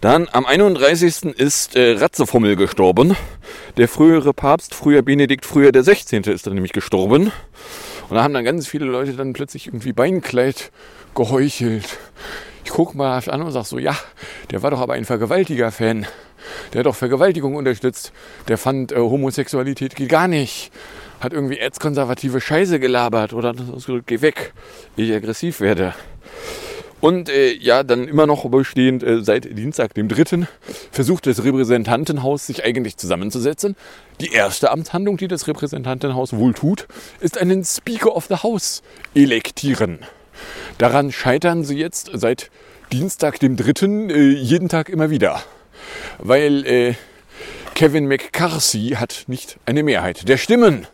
Dann 0.01 0.29
am 0.31 0.45
31. 0.45 1.37
ist 1.37 1.75
äh, 1.75 1.97
Ratzefummel 1.99 2.55
gestorben. 2.55 3.15
Der 3.77 3.89
frühere 3.89 4.33
Papst, 4.33 4.73
früher 4.73 5.01
Benedikt, 5.01 5.45
früher 5.45 5.73
der 5.73 5.83
16. 5.83 6.23
ist 6.23 6.47
dann 6.47 6.53
nämlich 6.53 6.71
gestorben. 6.71 7.31
Und 8.09 8.15
da 8.15 8.23
haben 8.23 8.33
dann 8.33 8.45
ganz 8.45 8.67
viele 8.67 8.85
Leute 8.85 9.13
dann 9.13 9.33
plötzlich 9.33 9.67
irgendwie 9.67 9.91
Beinkleid 9.93 10.71
geheuchelt. 11.19 11.97
Ich 12.63 12.71
guck 12.71 12.95
mal 12.95 13.21
an 13.27 13.41
und 13.41 13.51
sag 13.51 13.65
so, 13.65 13.77
ja, 13.77 13.93
der 14.51 14.63
war 14.63 14.71
doch 14.71 14.79
aber 14.79 14.93
ein 14.93 15.03
Vergewaltiger-Fan. 15.03 16.07
Der 16.71 16.79
hat 16.79 16.85
doch 16.85 16.95
Vergewaltigung 16.95 17.55
unterstützt. 17.55 18.13
Der 18.47 18.57
fand 18.57 18.93
äh, 18.93 18.95
Homosexualität 18.95 19.97
geht 19.97 20.07
gar 20.07 20.29
nicht. 20.29 20.71
Hat 21.19 21.33
irgendwie 21.33 21.57
erzkonservative 21.57 22.39
Scheiße 22.39 22.79
gelabert 22.79 23.33
oder 23.33 23.49
hat 23.49 23.57
ausgedrückt, 23.69 24.07
geh 24.07 24.21
weg, 24.21 24.53
ich 24.95 25.13
aggressiv 25.13 25.59
werde. 25.59 25.93
Und 27.01 27.27
äh, 27.27 27.51
ja, 27.51 27.83
dann 27.83 28.07
immer 28.07 28.25
noch 28.25 28.49
bestehend 28.49 29.03
äh, 29.03 29.21
seit 29.21 29.57
Dienstag, 29.57 29.93
dem 29.95 30.07
3., 30.07 30.47
versucht 30.91 31.27
das 31.27 31.43
Repräsentantenhaus 31.43 32.47
sich 32.47 32.63
eigentlich 32.63 32.95
zusammenzusetzen. 32.95 33.75
Die 34.21 34.31
erste 34.31 34.71
Amtshandlung, 34.71 35.17
die 35.17 35.27
das 35.27 35.47
Repräsentantenhaus 35.47 36.31
wohl 36.31 36.53
tut, 36.53 36.87
ist 37.19 37.37
einen 37.37 37.65
Speaker 37.65 38.15
of 38.15 38.27
the 38.27 38.37
House 38.37 38.83
elektieren. 39.13 39.99
Daran 40.77 41.11
scheitern 41.11 41.63
sie 41.63 41.77
jetzt 41.77 42.09
seit 42.13 42.49
Dienstag, 42.91 43.39
dem 43.39 43.55
3., 43.55 44.13
äh, 44.13 44.29
jeden 44.31 44.69
Tag 44.69 44.89
immer 44.89 45.09
wieder. 45.09 45.41
Weil 46.17 46.65
äh, 46.65 46.95
Kevin 47.75 48.07
McCarthy 48.07 48.95
hat 48.97 49.25
nicht 49.27 49.59
eine 49.65 49.83
Mehrheit 49.83 50.27
der 50.27 50.37
Stimmen. 50.37 50.87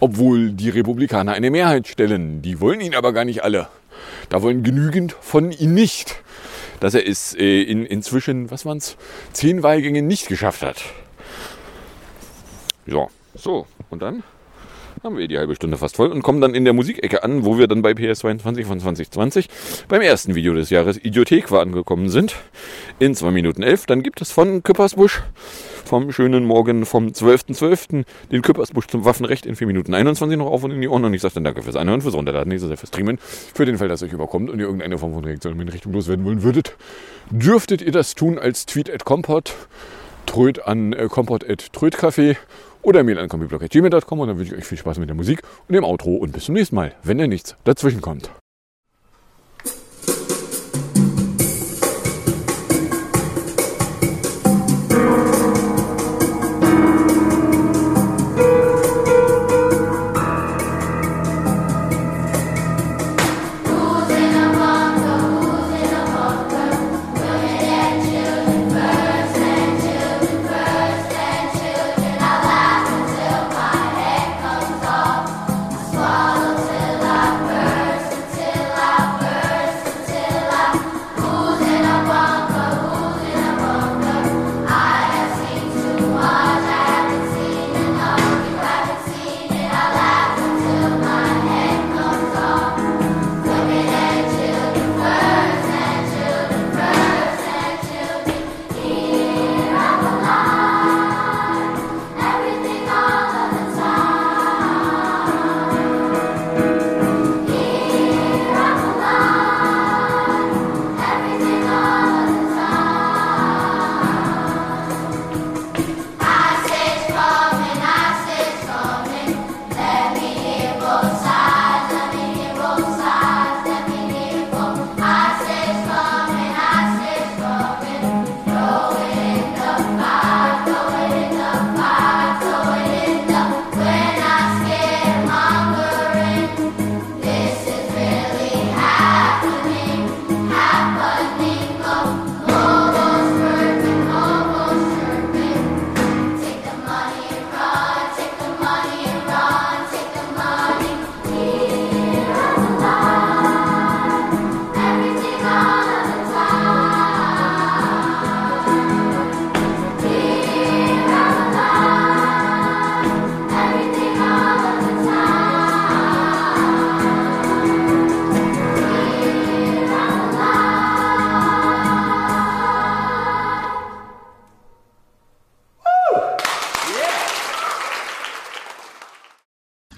Obwohl 0.00 0.50
die 0.52 0.70
Republikaner 0.70 1.32
eine 1.32 1.50
Mehrheit 1.50 1.86
stellen. 1.86 2.42
Die 2.42 2.60
wollen 2.60 2.80
ihn 2.80 2.94
aber 2.94 3.12
gar 3.12 3.24
nicht 3.24 3.44
alle. 3.44 3.68
Da 4.28 4.42
wollen 4.42 4.62
genügend 4.62 5.14
von 5.20 5.52
ihm 5.52 5.74
nicht. 5.74 6.16
Dass 6.80 6.94
er 6.94 7.06
es 7.06 7.34
äh, 7.34 7.62
in 7.62 7.86
inzwischen, 7.86 8.50
was 8.50 8.66
waren 8.66 8.78
es, 8.78 8.96
zehn 9.32 9.62
Wahlgängen 9.62 10.06
nicht 10.06 10.28
geschafft 10.28 10.62
hat. 10.62 10.82
Ja, 12.86 13.06
so. 13.34 13.66
Und 13.90 14.02
dann 14.02 14.22
haben 15.04 15.18
wir 15.18 15.28
die 15.28 15.36
halbe 15.36 15.54
Stunde 15.54 15.76
fast 15.76 15.96
voll 15.96 16.10
und 16.10 16.22
kommen 16.22 16.40
dann 16.40 16.54
in 16.54 16.64
der 16.64 16.72
Musikecke 16.72 17.22
an, 17.22 17.44
wo 17.44 17.58
wir 17.58 17.66
dann 17.66 17.82
bei 17.82 17.90
PS22 17.90 18.64
von 18.64 18.80
2020 18.80 19.48
beim 19.86 20.00
ersten 20.00 20.34
Video 20.34 20.54
des 20.54 20.70
Jahres 20.70 20.96
Idiothek 20.96 21.50
war 21.50 21.60
angekommen 21.60 22.08
sind. 22.08 22.34
In 23.00 23.14
2 23.14 23.30
Minuten 23.30 23.62
11. 23.62 23.84
Dann 23.84 24.02
gibt 24.02 24.22
es 24.22 24.30
von 24.30 24.62
Küppersbusch 24.62 25.22
vom 25.84 26.10
schönen 26.10 26.46
Morgen 26.46 26.86
vom 26.86 27.08
12.12. 27.08 28.04
den 28.32 28.40
Küppersbusch 28.40 28.86
zum 28.86 29.04
Waffenrecht 29.04 29.44
in 29.44 29.56
4 29.56 29.66
Minuten 29.66 29.92
21 29.92 30.38
noch 30.38 30.46
auf 30.46 30.64
und 30.64 30.70
in 30.70 30.80
die 30.80 30.88
Ohren. 30.88 31.04
Und 31.04 31.12
ich 31.12 31.20
sage 31.20 31.34
dann 31.34 31.44
danke 31.44 31.60
fürs 31.60 31.76
Anhören, 31.76 32.00
fürs 32.00 32.14
Runterladen, 32.14 32.50
nicht 32.50 32.62
so 32.62 32.68
sehr 32.68 32.78
fürs 32.78 32.88
Streamen. 32.88 33.18
Für 33.18 33.66
den 33.66 33.76
Fall, 33.76 33.88
dass 33.88 34.02
euch 34.02 34.12
überkommt 34.14 34.48
und 34.48 34.58
ihr 34.58 34.64
irgendeine 34.64 34.96
Form 34.96 35.12
von 35.12 35.22
Reaktion 35.22 35.60
in 35.60 35.68
Richtung 35.68 35.92
loswerden 35.92 36.24
wollen 36.24 36.42
würdet, 36.42 36.76
dürftet 37.28 37.82
ihr 37.82 37.92
das 37.92 38.14
tun 38.14 38.38
als 38.38 38.64
Tweet 38.64 38.88
at 38.88 39.04
Compot, 39.04 39.54
Tröd 40.24 40.66
an 40.66 40.94
äh, 40.94 41.08
Compot 41.08 41.44
at 41.46 41.60
Trödcafé 41.74 42.36
oder 42.84 43.02
Mail 43.02 43.18
an 43.18 43.28
combiblog.gmail.com 43.28 44.20
und 44.20 44.28
dann 44.28 44.38
wünsche 44.38 44.54
ich 44.54 44.60
euch 44.60 44.66
viel 44.66 44.78
Spaß 44.78 44.98
mit 44.98 45.08
der 45.08 45.16
Musik 45.16 45.42
und 45.68 45.74
dem 45.74 45.84
Outro 45.84 46.14
und 46.14 46.32
bis 46.32 46.44
zum 46.44 46.54
nächsten 46.54 46.76
Mal, 46.76 46.94
wenn 47.02 47.18
da 47.18 47.26
nichts 47.26 47.56
dazwischen 47.64 48.00
kommt. 48.00 48.30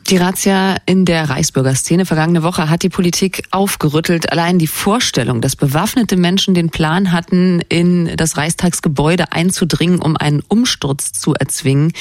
Die 0.09 0.19
Razzia 0.19 0.77
in 0.87 1.05
der 1.05 1.29
Reichsbürgerszene 1.29 2.07
vergangene 2.07 2.45
Woche 2.45 2.71
hat 2.71 2.85
die 2.85 2.89
Politik 2.89 3.43
aufgerüttelt. 3.51 4.31
Allein 4.31 4.57
die 4.57 4.69
Vorstellung, 4.69 5.41
dass 5.41 5.57
bewaffnete 5.57 6.17
Menschen 6.17 6.55
den 6.55 6.71
Plan 6.71 7.11
hatten, 7.11 7.61
in 7.69 8.17
das 8.17 8.37
Reichstagsgebäude 8.37 9.33
einzudringen, 9.33 10.01
um 10.01 10.17
einen 10.17 10.45
Umsturz 10.47 11.11
zu 11.11 11.35
erzwingen, 11.35 11.93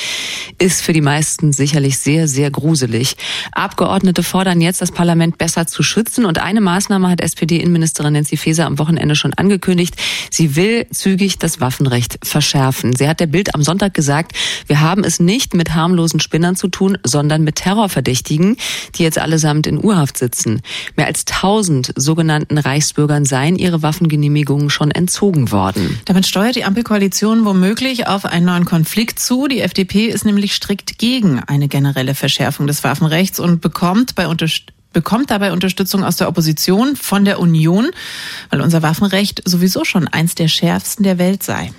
ist 0.59 0.83
für 0.83 0.93
die 0.93 1.01
meisten 1.01 1.51
sicherlich 1.51 1.97
sehr, 1.97 2.27
sehr 2.27 2.51
gruselig. 2.51 3.17
Abgeordnete 3.53 4.21
fordern 4.21 4.61
jetzt, 4.61 4.83
das 4.83 4.91
Parlament 4.91 5.39
besser 5.39 5.65
zu 5.65 5.81
schützen. 5.81 6.25
Und 6.25 6.37
eine 6.37 6.61
Maßnahme 6.61 7.09
hat 7.09 7.21
SPD-Innenministerin 7.21 8.13
Nancy 8.13 8.37
Faeser 8.37 8.67
am 8.67 8.77
Wochenende 8.77 9.15
schon 9.15 9.33
angekündigt. 9.33 9.95
Sie 10.29 10.55
will 10.55 10.85
zügig 10.91 11.39
das 11.39 11.59
Waffenrecht 11.59 12.19
verschärfen. 12.23 12.95
Sie 12.95 13.09
hat 13.09 13.19
der 13.19 13.25
Bild 13.25 13.55
am 13.55 13.63
Sonntag 13.63 13.95
gesagt, 13.95 14.33
wir 14.67 14.81
haben 14.81 15.03
es 15.03 15.19
nicht 15.19 15.55
mit 15.55 15.73
harmlosen 15.73 16.19
Spinnern 16.19 16.55
zu 16.55 16.67
tun, 16.67 16.99
sondern 17.03 17.43
mit 17.43 17.55
Terror 17.55 17.89
Verdächtigen, 17.95 18.57
die 18.95 19.03
jetzt 19.03 19.17
allesamt 19.17 19.67
in 19.67 19.81
Urhaft 19.81 20.17
sitzen. 20.17 20.61
Mehr 20.97 21.07
als 21.07 21.23
1000 21.25 21.93
sogenannten 21.95 22.57
Reichsbürgern 22.57 23.23
seien 23.23 23.55
ihre 23.55 23.81
Waffengenehmigungen 23.81 24.69
schon 24.69 24.91
entzogen 24.91 25.49
worden. 25.53 25.97
Damit 26.03 26.27
steuert 26.27 26.57
die 26.57 26.65
Ampelkoalition 26.65 27.45
womöglich 27.45 28.07
auf 28.07 28.25
einen 28.25 28.47
neuen 28.47 28.65
Konflikt 28.65 29.19
zu. 29.19 29.47
Die 29.47 29.61
FDP 29.61 30.07
ist 30.07 30.25
nämlich 30.25 30.53
strikt 30.53 30.97
gegen 30.97 31.39
eine 31.39 31.69
generelle 31.69 32.15
Verschärfung 32.15 32.67
des 32.67 32.83
Waffenrechts 32.83 33.39
und 33.39 33.61
bekommt 33.61 34.15
bei 34.15 34.27
Unterstützung 34.27 34.75
bekommt 34.91 35.29
dabei 35.29 35.51
Unterstützung 35.51 36.05
aus 36.05 36.15
der 36.15 36.29
Opposition, 36.29 36.95
von 36.95 37.25
der 37.25 37.41
Union, 37.41 37.91
weil 38.49 38.61
unser 38.61 38.81
Waffenrecht 38.81 39.41
sowieso 39.43 39.83
schon 39.83 40.07
eins 40.07 40.35
der 40.35 40.47
schärfsten 40.47 41.03
der 41.03 41.17
Welt 41.17 41.43
sei. 41.43 41.73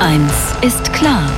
Eins 0.00 0.32
ist 0.60 0.92
klar. 0.92 1.30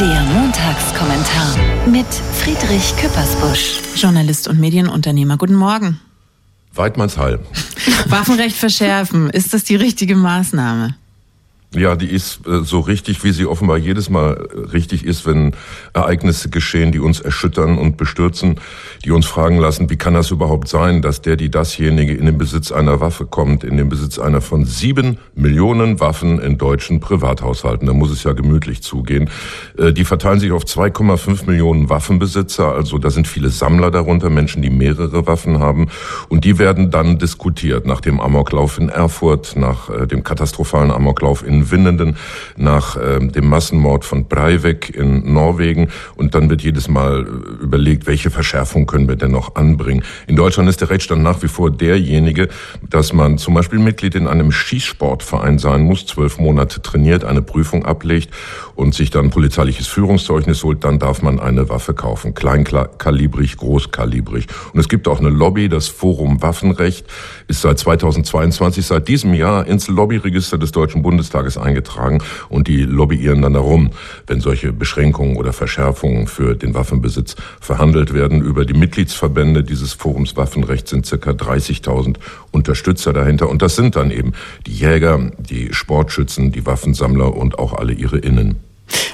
Der 0.00 0.22
Montagskommentar 0.22 1.56
mit 1.86 2.06
Friedrich 2.08 2.96
Küppersbusch. 2.96 3.80
Journalist 3.94 4.48
und 4.48 4.58
Medienunternehmer. 4.58 5.36
Guten 5.36 5.54
Morgen. 5.54 6.00
Weidmannsheil. 6.74 7.40
Waffenrecht 8.06 8.56
verschärfen. 8.56 9.28
Ist 9.28 9.52
das 9.52 9.64
die 9.64 9.76
richtige 9.76 10.16
Maßnahme? 10.16 10.96
Ja, 11.74 11.96
die 11.96 12.10
ist 12.10 12.46
äh, 12.46 12.64
so 12.64 12.80
richtig, 12.80 13.24
wie 13.24 13.32
sie 13.32 13.46
offenbar 13.46 13.78
jedes 13.78 14.10
Mal 14.10 14.46
äh, 14.54 14.58
richtig 14.72 15.06
ist, 15.06 15.24
wenn 15.24 15.52
Ereignisse 15.94 16.50
geschehen, 16.50 16.92
die 16.92 16.98
uns 16.98 17.18
erschüttern 17.20 17.78
und 17.78 17.96
bestürzen, 17.96 18.56
die 19.06 19.10
uns 19.10 19.24
fragen 19.24 19.56
lassen, 19.56 19.88
wie 19.88 19.96
kann 19.96 20.12
das 20.12 20.30
überhaupt 20.30 20.68
sein, 20.68 21.00
dass 21.00 21.22
der, 21.22 21.36
die 21.36 21.50
dasjenige 21.50 22.12
in 22.12 22.26
den 22.26 22.36
Besitz 22.36 22.72
einer 22.72 23.00
Waffe 23.00 23.24
kommt, 23.24 23.64
in 23.64 23.78
den 23.78 23.88
Besitz 23.88 24.18
einer 24.18 24.42
von 24.42 24.66
sieben 24.66 25.16
Millionen 25.34 25.98
Waffen 25.98 26.40
in 26.40 26.58
deutschen 26.58 27.00
Privathaushalten. 27.00 27.86
Da 27.86 27.94
muss 27.94 28.10
es 28.10 28.22
ja 28.22 28.32
gemütlich 28.34 28.82
zugehen. 28.82 29.30
Äh, 29.78 29.94
die 29.94 30.04
verteilen 30.04 30.40
sich 30.40 30.52
auf 30.52 30.64
2,5 30.64 31.46
Millionen 31.46 31.88
Waffenbesitzer, 31.88 32.70
also 32.70 32.98
da 32.98 33.08
sind 33.08 33.26
viele 33.26 33.48
Sammler 33.48 33.90
darunter, 33.90 34.28
Menschen, 34.28 34.60
die 34.60 34.68
mehrere 34.68 35.26
Waffen 35.26 35.58
haben. 35.58 35.88
Und 36.28 36.44
die 36.44 36.58
werden 36.58 36.90
dann 36.90 37.18
diskutiert 37.18 37.86
nach 37.86 38.02
dem 38.02 38.20
Amoklauf 38.20 38.78
in 38.78 38.90
Erfurt, 38.90 39.56
nach 39.56 40.06
dem 40.06 40.22
katastrophalen 40.22 40.90
Amoklauf 40.90 41.42
in 41.46 41.61
Winnenden 41.70 42.16
nach 42.56 42.96
äh, 42.96 43.18
dem 43.20 43.48
Massenmord 43.48 44.04
von 44.04 44.26
Breivik 44.26 44.94
in 44.94 45.32
Norwegen. 45.32 45.88
Und 46.16 46.34
dann 46.34 46.50
wird 46.50 46.62
jedes 46.62 46.88
Mal 46.88 47.26
äh, 47.26 47.62
überlegt, 47.62 48.06
welche 48.06 48.30
Verschärfung 48.30 48.86
können 48.86 49.08
wir 49.08 49.16
denn 49.16 49.32
noch 49.32 49.54
anbringen. 49.54 50.02
In 50.26 50.36
Deutschland 50.36 50.68
ist 50.68 50.80
der 50.80 50.90
Rechtsstand 50.90 51.22
nach 51.22 51.42
wie 51.42 51.48
vor 51.48 51.70
derjenige, 51.70 52.48
dass 52.88 53.12
man 53.12 53.38
zum 53.38 53.54
Beispiel 53.54 53.78
Mitglied 53.78 54.14
in 54.14 54.26
einem 54.26 54.52
Schießsportverein 54.52 55.58
sein 55.58 55.82
muss, 55.82 56.06
zwölf 56.06 56.38
Monate 56.38 56.82
trainiert, 56.82 57.24
eine 57.24 57.42
Prüfung 57.42 57.84
ablegt 57.84 58.30
und 58.74 58.94
sich 58.94 59.10
dann 59.10 59.30
polizeiliches 59.30 59.86
Führungszeugnis 59.86 60.62
holt, 60.64 60.84
dann 60.84 60.98
darf 60.98 61.22
man 61.22 61.40
eine 61.40 61.68
Waffe 61.68 61.94
kaufen. 61.94 62.34
Kleinkalibrig, 62.34 63.56
großkalibrig. 63.56 64.46
Und 64.72 64.80
es 64.80 64.88
gibt 64.88 65.08
auch 65.08 65.20
eine 65.20 65.30
Lobby, 65.30 65.68
das 65.68 65.88
Forum 65.88 66.42
Waffenrecht 66.42 67.06
ist 67.48 67.62
seit 67.62 67.78
2022, 67.78 68.86
seit 68.86 69.08
diesem 69.08 69.34
Jahr 69.34 69.66
ins 69.66 69.88
Lobbyregister 69.88 70.58
des 70.58 70.72
Deutschen 70.72 71.02
Bundestages 71.02 71.51
Tages 71.52 71.58
eingetragen 71.58 72.22
und 72.48 72.68
die 72.68 72.82
lobbyieren 72.82 73.42
dann 73.42 73.54
darum, 73.54 73.90
wenn 74.26 74.40
solche 74.40 74.72
Beschränkungen 74.72 75.36
oder 75.36 75.52
Verschärfungen 75.52 76.26
für 76.26 76.54
den 76.54 76.74
Waffenbesitz 76.74 77.36
verhandelt 77.60 78.12
werden. 78.12 78.42
Über 78.42 78.64
die 78.64 78.74
Mitgliedsverbände 78.74 79.62
dieses 79.62 79.92
Forums 79.92 80.36
Waffenrecht 80.36 80.88
sind 80.88 81.06
circa 81.06 81.30
30.000 81.30 82.16
Unterstützer 82.50 83.12
dahinter 83.12 83.48
und 83.48 83.62
das 83.62 83.76
sind 83.76 83.96
dann 83.96 84.10
eben 84.10 84.32
die 84.66 84.72
Jäger, 84.72 85.30
die 85.38 85.72
Sportschützen, 85.72 86.52
die 86.52 86.66
Waffensammler 86.66 87.34
und 87.34 87.58
auch 87.58 87.74
alle 87.74 87.92
ihre 87.92 88.18
Innen. 88.18 88.56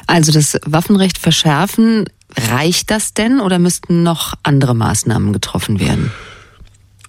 Also 0.07 0.32
das 0.32 0.59
Waffenrecht 0.64 1.18
verschärfen, 1.18 2.07
reicht 2.51 2.91
das 2.91 3.14
denn 3.14 3.41
oder 3.41 3.59
müssten 3.59 4.03
noch 4.03 4.34
andere 4.43 4.74
Maßnahmen 4.74 5.32
getroffen 5.32 5.80
werden? 5.80 6.11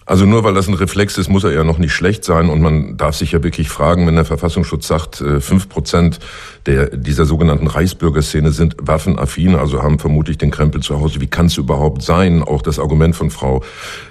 Also 0.10 0.26
nur 0.26 0.43
weil 0.43 0.55
das 0.55 0.68
ein 0.68 0.74
Reflex 0.74 1.20
ist, 1.20 1.30
muss 1.30 1.43
er 1.43 1.51
ja 1.51 1.64
noch 1.64 1.78
nicht 1.78 1.93
schlecht 1.93 2.26
sein. 2.26 2.49
Und 2.49 2.62
man 2.62 2.97
darf 2.97 3.16
sich 3.16 3.34
ja 3.34 3.43
wirklich 3.43 3.70
fragen, 3.70 4.07
wenn 4.07 4.16
der 4.16 4.26
Verfassungsschutz 4.26 4.88
sagt, 4.88 5.22
äh, 5.22 5.39
fünf 5.39 5.70
Prozent 5.70 6.18
der, 6.70 6.95
dieser 6.95 7.26
sogenannten 7.26 7.65
Reichsbürgerszene 7.65 8.51
sind 8.51 8.76
waffenaffin, 8.80 9.55
also 9.55 9.82
haben 9.82 9.97
vermutlich 9.97 10.38
den 10.38 10.51
Krempel 10.51 10.82
zu 10.82 10.99
Hause. 10.99 11.20
Wie 11.20 11.28
kann 11.28 11.47
es 11.47 11.57
überhaupt 11.57 12.03
sein? 12.03 12.43
Auch 12.43 12.61
das 12.61 12.78
Argument 12.78 13.15
von 13.15 13.32
Frau 13.32 13.63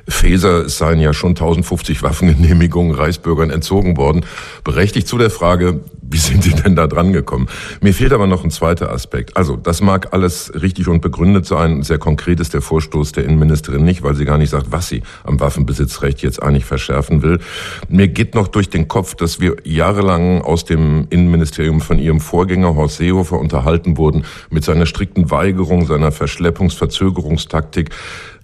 Faeser, 0.09 0.67
es 0.67 0.77
seien 0.77 0.99
ja 0.99 1.13
schon 1.13 1.31
1050 1.31 2.03
Waffengenehmigungen 2.03 2.95
Reichsbürgern 2.95 3.51
entzogen 3.51 3.97
worden, 3.97 4.25
berechtigt 4.65 5.07
zu 5.07 5.19
der 5.19 5.31
Frage, 5.31 5.81
wie 6.11 6.17
sind 6.17 6.43
Sie 6.43 6.55
denn 6.55 6.75
da 6.75 6.87
dran 6.87 7.13
gekommen? 7.13 7.49
Mir 7.83 7.93
fehlt 7.93 8.13
aber 8.13 8.27
noch 8.27 8.43
ein 8.43 8.51
zweiter 8.51 8.91
Aspekt. 8.91 9.37
Also, 9.37 9.57
das 9.57 9.83
mag 9.83 10.15
alles 10.15 10.51
richtig 10.61 10.89
und 10.89 11.03
begründet 11.03 11.45
sein. 11.45 11.83
Sehr 11.83 11.99
konkret 11.99 12.41
ist 12.41 12.55
der 12.55 12.63
Vorstoß 12.63 13.13
der 13.13 13.25
Innenministerin 13.25 13.85
nicht, 13.85 14.03
weil 14.03 14.15
sie 14.15 14.25
gar 14.25 14.39
nicht 14.39 14.51
sagt, 14.51 14.73
was 14.73 14.89
sie 14.89 15.03
am 15.25 15.39
Waffenbesitzrecht 15.39 16.23
jetzt 16.23 16.43
eigentlich 16.43 16.65
verschärfen 16.65 17.23
will. 17.23 17.41
Mir 17.89 18.09
geht 18.09 18.35
noch 18.35 18.49
durch 18.49 18.71
den 18.71 18.89
Kopf, 18.89 19.15
dass 19.17 19.41
wir 19.41 19.57
jahrelang 19.65 20.41
aus 20.41 20.65
dem 20.65 21.07
Innenministerium 21.11 21.83
von 21.83 21.99
ihrem 21.99 22.21
Vorgänger 22.49 22.77
Horst 22.77 22.97
Seehofer 22.97 23.39
unterhalten 23.39 23.99
wurden 23.99 24.25
mit 24.49 24.65
seiner 24.65 24.87
strikten 24.87 25.31
Weigerung, 25.31 25.85
seiner 25.85 26.11
Verschleppungs-Verzögerungstaktik 26.11 27.91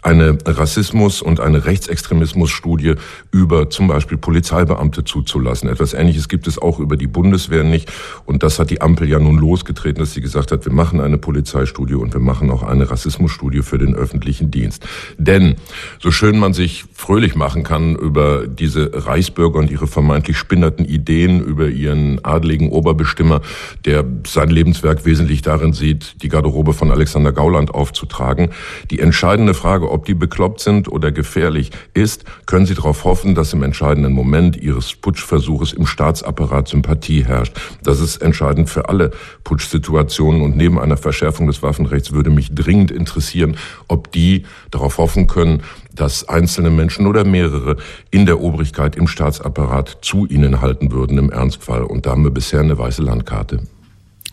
eine 0.05 0.37
Rassismus- 0.45 1.23
und 1.23 1.41
eine 1.41 1.65
Rechtsextremismusstudie 1.65 2.95
über 3.31 3.71
zum 3.71 3.89
Beispiel 3.89 4.19
Polizeibeamte 4.19 5.05
zuzulassen. 5.05 5.69
Etwas 5.69 5.95
Ähnliches 5.95 6.29
gibt 6.29 6.47
es 6.47 6.59
auch 6.61 6.79
über 6.79 6.97
die 6.97 7.07
Bundeswehr 7.07 7.65
nicht. 7.65 7.91
Und 8.27 8.43
das 8.43 8.59
hat 8.59 8.71
die 8.71 8.83
Ampel 8.83 9.09
ja 9.09 9.19
nun 9.19 9.39
losgetreten, 9.39 10.01
dass 10.01 10.13
sie 10.13 10.21
gesagt 10.21 10.53
hat, 10.53 10.67
wir 10.67 10.73
machen 10.73 11.01
eine 11.01 11.17
Polizeistudie 11.17 11.95
und 11.95 12.13
wir 12.13 12.21
machen 12.21 12.51
auch 12.51 12.63
eine 12.63 12.91
Rassismusstudie 12.91 13.63
für 13.63 13.79
den 13.79 13.95
öffentlichen 13.95 14.51
Dienst. 14.51 14.87
Denn 15.17 15.57
so 16.01 16.11
schön 16.11 16.39
man 16.39 16.53
sich 16.53 16.85
fröhlich 16.93 17.35
machen 17.35 17.63
kann 17.63 17.97
über 17.97 18.47
diese 18.47 19.07
Reichsbürger 19.07 19.59
und 19.59 19.71
ihre 19.71 19.87
vermeintlich 19.87 20.37
spinnerten 20.37 20.85
Ideen, 20.85 21.43
über 21.43 21.69
ihren 21.69 22.23
adligen 22.25 22.69
Oberbestimmer, 22.69 23.41
der 23.87 24.05
sein 24.27 24.51
Lebenswerk 24.51 25.07
wesentlich 25.07 25.41
darin 25.41 25.73
sieht, 25.73 26.23
die 26.23 26.29
Garderobe 26.29 26.75
von 26.75 26.91
Alexander 26.91 27.33
Gauland 27.33 27.73
aufzutragen. 27.73 28.51
Die 28.91 29.01
entscheidende 29.01 29.55
Frage, 29.55 29.94
ob 29.95 30.05
die 30.05 30.15
bekloppt 30.15 30.61
sind 30.61 30.91
oder 30.91 31.13
gefährlich 31.13 31.71
ist, 31.95 32.25
können 32.47 32.67
Sie 32.67 32.75
darauf 32.75 33.05
hoffen, 33.05 33.35
dass 33.35 33.53
im 33.53 33.63
entscheidenden 33.63 34.13
Moment 34.13 34.57
Ihres 34.57 34.95
Putschversuches 34.95 35.73
im 35.73 35.87
Staatsapparat 35.87 36.69
Sympathie 36.69 37.25
herrscht. 37.25 37.57
Das 37.83 38.01
ist 38.01 38.17
entscheidend 38.19 38.69
für 38.69 38.89
alle 38.89 39.13
Putschsituationen 39.45 40.43
und 40.43 40.57
neben 40.57 40.81
einer 40.81 40.97
Verschärfung 40.97 41.47
des 41.47 41.63
Waffenrechts 41.63 42.13
würde 42.13 42.31
mich 42.31 42.55
dringend 42.55 42.91
interessieren, 42.91 43.57
ob 43.87 44.11
die 44.11 44.45
darauf 44.73 44.99
hoffen 44.99 45.29
können, 45.29 45.63
dass 45.95 46.29
einzelne 46.29 46.71
Menschen 46.71 47.07
oder 47.07 47.25
mehrere 47.25 47.77
in 48.11 48.27
der 48.27 48.41
Obrigkeit 48.41 48.97
im 48.97 49.07
Staatsapparat 49.07 49.99
zu 50.03 50.27
ihnen 50.27 50.61
halten 50.61 50.91
würden 50.91 51.19
im 51.19 51.31
Ernstfall. 51.31 51.85
Und 51.85 52.07
da 52.07 52.11
haben 52.11 52.25
wir 52.25 52.33
bisher 52.33 52.61
eine 52.61 52.77
weiße 52.77 53.03
Landkarte. 53.03 53.61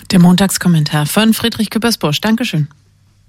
Der 0.09 0.20
Montagskommentar 0.20 1.05
von 1.05 1.34
Friedrich 1.34 1.70
Küppersbusch. 1.70 2.20
Dankeschön. 2.20 2.68